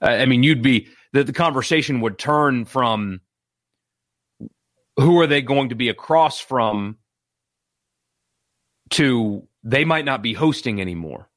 Uh, 0.00 0.06
I 0.06 0.24
mean, 0.24 0.44
you'd 0.44 0.62
be 0.62 0.88
the, 1.12 1.24
the 1.24 1.34
conversation 1.34 2.00
would 2.00 2.18
turn 2.18 2.64
from 2.64 3.20
who 5.00 5.20
are 5.20 5.26
they 5.26 5.42
going 5.42 5.70
to 5.70 5.74
be 5.74 5.88
across 5.88 6.38
from 6.40 6.98
to 8.90 9.46
they 9.62 9.84
might 9.84 10.04
not 10.04 10.22
be 10.22 10.34
hosting 10.34 10.80
anymore. 10.80 11.28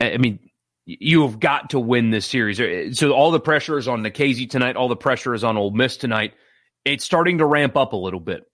I 0.00 0.16
mean, 0.16 0.38
you 0.86 1.22
have 1.22 1.38
got 1.38 1.70
to 1.70 1.80
win 1.80 2.10
this 2.10 2.26
series. 2.26 2.98
So 2.98 3.12
all 3.12 3.30
the 3.30 3.40
pressure 3.40 3.78
is 3.78 3.86
on 3.86 4.02
Nikhazy 4.02 4.48
tonight. 4.48 4.76
All 4.76 4.88
the 4.88 4.96
pressure 4.96 5.34
is 5.34 5.44
on 5.44 5.56
Ole 5.56 5.70
Miss 5.70 5.96
tonight. 5.96 6.34
It's 6.84 7.04
starting 7.04 7.38
to 7.38 7.46
ramp 7.46 7.76
up 7.76 7.92
a 7.92 7.96
little 7.96 8.20
bit. 8.20 8.44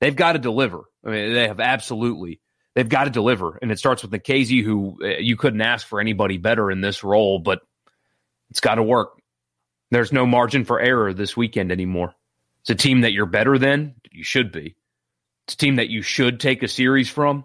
They've 0.00 0.14
got 0.14 0.32
to 0.32 0.38
deliver. 0.38 0.84
I 1.04 1.10
mean, 1.10 1.34
they 1.34 1.48
have 1.48 1.60
absolutely. 1.60 2.40
They've 2.74 2.88
got 2.88 3.04
to 3.04 3.10
deliver, 3.10 3.58
and 3.60 3.72
it 3.72 3.78
starts 3.78 4.02
with 4.02 4.12
Nikhazy, 4.12 4.62
who 4.62 4.98
uh, 5.02 5.18
you 5.18 5.36
couldn't 5.36 5.62
ask 5.62 5.86
for 5.86 5.98
anybody 5.98 6.36
better 6.36 6.70
in 6.70 6.82
this 6.82 7.02
role, 7.02 7.38
but 7.38 7.60
it's 8.50 8.60
got 8.60 8.74
to 8.76 8.82
work. 8.82 9.20
There's 9.90 10.12
no 10.12 10.26
margin 10.26 10.64
for 10.64 10.78
error 10.78 11.14
this 11.14 11.36
weekend 11.36 11.72
anymore. 11.72 12.14
It's 12.66 12.70
a 12.72 12.88
team 12.88 13.02
that 13.02 13.12
you're 13.12 13.26
better 13.26 13.58
than. 13.58 13.94
You 14.10 14.24
should 14.24 14.50
be. 14.50 14.74
It's 15.46 15.54
a 15.54 15.56
team 15.56 15.76
that 15.76 15.88
you 15.88 16.02
should 16.02 16.40
take 16.40 16.64
a 16.64 16.68
series 16.68 17.08
from. 17.08 17.44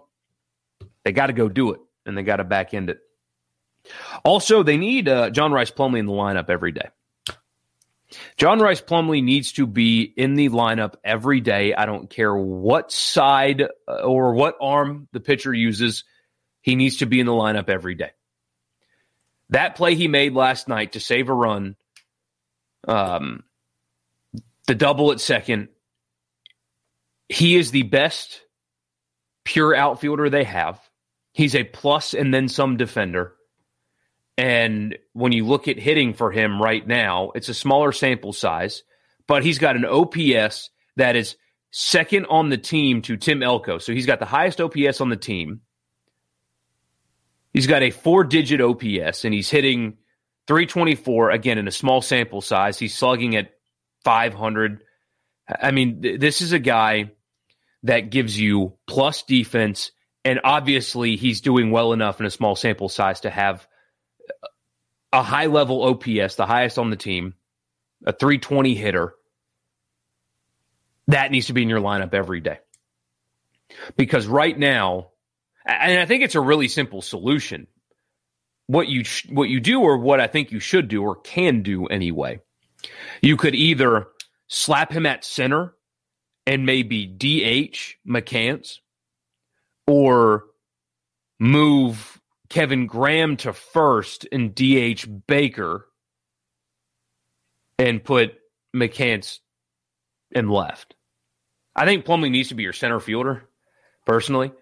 They 1.04 1.12
got 1.12 1.28
to 1.28 1.32
go 1.32 1.48
do 1.48 1.70
it, 1.70 1.80
and 2.04 2.18
they 2.18 2.24
got 2.24 2.36
to 2.36 2.44
back 2.44 2.74
end 2.74 2.90
it. 2.90 2.98
Also, 4.24 4.64
they 4.64 4.76
need 4.76 5.08
uh, 5.08 5.30
John 5.30 5.52
Rice 5.52 5.70
Plumlee 5.70 6.00
in 6.00 6.06
the 6.06 6.12
lineup 6.12 6.50
every 6.50 6.72
day. 6.72 6.88
John 8.36 8.58
Rice 8.58 8.82
Plumlee 8.82 9.22
needs 9.22 9.52
to 9.52 9.66
be 9.68 10.02
in 10.02 10.34
the 10.34 10.48
lineup 10.48 10.94
every 11.04 11.40
day. 11.40 11.72
I 11.72 11.86
don't 11.86 12.10
care 12.10 12.34
what 12.34 12.90
side 12.90 13.62
uh, 13.62 14.02
or 14.02 14.34
what 14.34 14.56
arm 14.60 15.06
the 15.12 15.20
pitcher 15.20 15.54
uses. 15.54 16.02
he 16.62 16.74
needs 16.74 16.96
to 16.96 17.06
be 17.06 17.20
in 17.20 17.26
the 17.26 17.32
lineup 17.32 17.68
every 17.68 17.94
day. 17.94 18.10
That 19.50 19.76
play 19.76 19.94
he 19.94 20.08
made 20.08 20.34
last 20.34 20.66
night 20.66 20.92
to 20.92 21.00
save 21.00 21.28
a 21.28 21.34
run, 21.34 21.76
um, 22.88 23.44
double 24.74 25.12
at 25.12 25.20
second, 25.20 25.68
he 27.28 27.56
is 27.56 27.70
the 27.70 27.82
best 27.82 28.42
pure 29.44 29.74
outfielder 29.74 30.30
they 30.30 30.44
have. 30.44 30.80
He's 31.32 31.54
a 31.54 31.64
plus 31.64 32.14
and 32.14 32.32
then 32.32 32.48
some 32.48 32.76
defender. 32.76 33.34
And 34.36 34.98
when 35.12 35.32
you 35.32 35.44
look 35.44 35.68
at 35.68 35.78
hitting 35.78 36.14
for 36.14 36.30
him 36.30 36.60
right 36.60 36.86
now, 36.86 37.32
it's 37.34 37.48
a 37.48 37.54
smaller 37.54 37.92
sample 37.92 38.32
size, 38.32 38.82
but 39.26 39.44
he's 39.44 39.58
got 39.58 39.76
an 39.76 39.84
OPS 39.84 40.70
that 40.96 41.16
is 41.16 41.36
second 41.70 42.26
on 42.26 42.48
the 42.48 42.58
team 42.58 43.02
to 43.02 43.16
Tim 43.16 43.42
Elko. 43.42 43.78
So 43.78 43.92
he's 43.92 44.06
got 44.06 44.20
the 44.20 44.26
highest 44.26 44.60
OPS 44.60 45.00
on 45.00 45.08
the 45.08 45.16
team. 45.16 45.60
He's 47.52 47.66
got 47.66 47.82
a 47.82 47.90
four 47.90 48.24
digit 48.24 48.60
OPS 48.60 49.24
and 49.24 49.34
he's 49.34 49.50
hitting 49.50 49.98
324 50.46 51.30
again 51.30 51.58
in 51.58 51.68
a 51.68 51.72
small 51.72 52.00
sample 52.00 52.40
size. 52.40 52.78
He's 52.78 52.94
slugging 52.94 53.36
at 53.36 53.52
500. 54.04 54.82
I 55.48 55.70
mean, 55.70 56.02
th- 56.02 56.20
this 56.20 56.40
is 56.40 56.52
a 56.52 56.58
guy 56.58 57.12
that 57.84 58.10
gives 58.10 58.38
you 58.38 58.74
plus 58.86 59.22
defense. 59.22 59.90
And 60.24 60.40
obviously, 60.44 61.16
he's 61.16 61.40
doing 61.40 61.70
well 61.70 61.92
enough 61.92 62.20
in 62.20 62.26
a 62.26 62.30
small 62.30 62.54
sample 62.54 62.88
size 62.88 63.20
to 63.20 63.30
have 63.30 63.66
a 65.12 65.22
high 65.22 65.46
level 65.46 65.82
OPS, 65.82 66.36
the 66.36 66.46
highest 66.46 66.78
on 66.78 66.90
the 66.90 66.96
team, 66.96 67.34
a 68.06 68.12
320 68.12 68.74
hitter. 68.74 69.14
That 71.08 71.30
needs 71.30 71.48
to 71.48 71.52
be 71.52 71.62
in 71.62 71.68
your 71.68 71.80
lineup 71.80 72.14
every 72.14 72.40
day. 72.40 72.60
Because 73.96 74.26
right 74.26 74.56
now, 74.56 75.08
and 75.66 75.98
I 75.98 76.06
think 76.06 76.22
it's 76.22 76.34
a 76.34 76.40
really 76.40 76.68
simple 76.68 77.02
solution. 77.02 77.66
What 78.66 78.88
you 78.88 79.04
sh- 79.04 79.26
what 79.28 79.48
you 79.48 79.60
do, 79.60 79.80
or 79.80 79.98
what 79.98 80.20
I 80.20 80.28
think 80.28 80.52
you 80.52 80.60
should 80.60 80.88
do, 80.88 81.02
or 81.02 81.16
can 81.16 81.62
do 81.62 81.86
anyway, 81.86 82.40
you 83.20 83.36
could 83.36 83.54
either 83.54 84.08
slap 84.48 84.92
him 84.92 85.06
at 85.06 85.24
center 85.24 85.74
and 86.46 86.66
maybe 86.66 87.06
DH 87.06 87.96
McCants, 88.08 88.78
or 89.86 90.44
move 91.38 92.20
Kevin 92.48 92.86
Graham 92.86 93.36
to 93.38 93.52
first 93.52 94.26
and 94.32 94.54
DH 94.54 95.06
Baker, 95.26 95.86
and 97.78 98.02
put 98.02 98.34
McCants 98.74 99.38
in 100.32 100.48
left. 100.48 100.94
I 101.74 101.86
think 101.86 102.04
Plumlee 102.04 102.30
needs 102.30 102.48
to 102.48 102.54
be 102.54 102.64
your 102.64 102.72
center 102.72 103.00
fielder, 103.00 103.48
personally. 104.04 104.52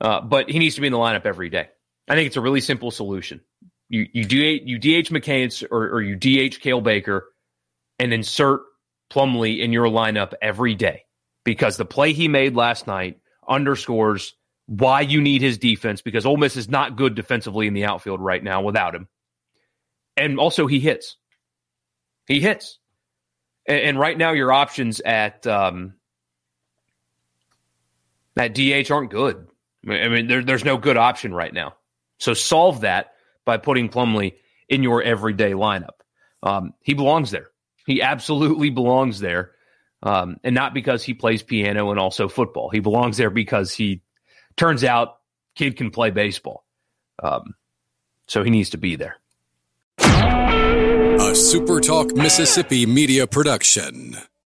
Uh, 0.00 0.20
but 0.20 0.50
he 0.50 0.58
needs 0.58 0.74
to 0.74 0.80
be 0.80 0.86
in 0.86 0.92
the 0.92 0.98
lineup 0.98 1.24
every 1.24 1.48
day. 1.48 1.68
I 2.08 2.14
think 2.14 2.26
it's 2.26 2.36
a 2.36 2.40
really 2.40 2.60
simple 2.60 2.90
solution. 2.90 3.40
You 3.88 4.06
you 4.12 4.24
do 4.24 4.36
you 4.36 4.78
DH 4.78 5.08
McCants 5.10 5.64
or, 5.70 5.94
or 5.94 6.02
you 6.02 6.16
DH 6.16 6.60
Cael 6.60 6.82
Baker 6.82 7.26
and 7.98 8.12
insert 8.12 8.62
Plumlee 9.10 9.60
in 9.60 9.72
your 9.72 9.86
lineup 9.86 10.32
every 10.42 10.74
day 10.74 11.04
because 11.44 11.76
the 11.76 11.84
play 11.84 12.12
he 12.12 12.28
made 12.28 12.56
last 12.56 12.86
night 12.86 13.20
underscores 13.48 14.34
why 14.66 15.02
you 15.02 15.20
need 15.20 15.42
his 15.42 15.58
defense 15.58 16.00
because 16.00 16.24
Ole 16.24 16.38
Miss 16.38 16.56
is 16.56 16.68
not 16.68 16.96
good 16.96 17.14
defensively 17.14 17.66
in 17.66 17.74
the 17.74 17.84
outfield 17.84 18.20
right 18.20 18.42
now 18.42 18.62
without 18.62 18.94
him. 18.94 19.08
And 20.16 20.38
also 20.38 20.66
he 20.66 20.80
hits. 20.80 21.16
He 22.26 22.40
hits. 22.40 22.78
And, 23.66 23.80
and 23.80 23.98
right 23.98 24.16
now 24.16 24.32
your 24.32 24.52
options 24.52 25.00
at 25.00 25.46
um, 25.46 25.94
at 28.36 28.54
DH 28.54 28.90
aren't 28.90 29.10
good. 29.10 29.46
I 29.88 30.08
mean, 30.08 30.28
there, 30.28 30.42
there's 30.42 30.64
no 30.64 30.78
good 30.78 30.96
option 30.96 31.34
right 31.34 31.52
now. 31.52 31.74
So 32.18 32.32
solve 32.32 32.80
that 32.82 33.12
by 33.44 33.58
putting 33.58 33.90
Plumlee 33.90 34.34
in 34.68 34.82
your 34.82 35.02
everyday 35.02 35.52
lineup. 35.52 36.00
Um, 36.42 36.72
he 36.80 36.94
belongs 36.94 37.30
there. 37.30 37.50
He 37.86 38.02
absolutely 38.02 38.70
belongs 38.70 39.20
there. 39.20 39.52
Um, 40.02 40.36
and 40.44 40.54
not 40.54 40.74
because 40.74 41.02
he 41.02 41.14
plays 41.14 41.42
piano 41.42 41.90
and 41.90 41.98
also 41.98 42.28
football. 42.28 42.68
He 42.68 42.80
belongs 42.80 43.16
there 43.16 43.30
because 43.30 43.72
he 43.72 44.02
turns 44.56 44.84
out 44.84 45.16
kid 45.54 45.76
can 45.76 45.90
play 45.90 46.10
baseball. 46.10 46.64
Um, 47.22 47.54
so 48.26 48.42
he 48.42 48.50
needs 48.50 48.70
to 48.70 48.78
be 48.78 48.96
there. 48.96 49.16
A 49.98 51.36
SuperTalk 51.36 52.16
Mississippi 52.16 52.86
media 52.86 53.26
production. 53.26 54.16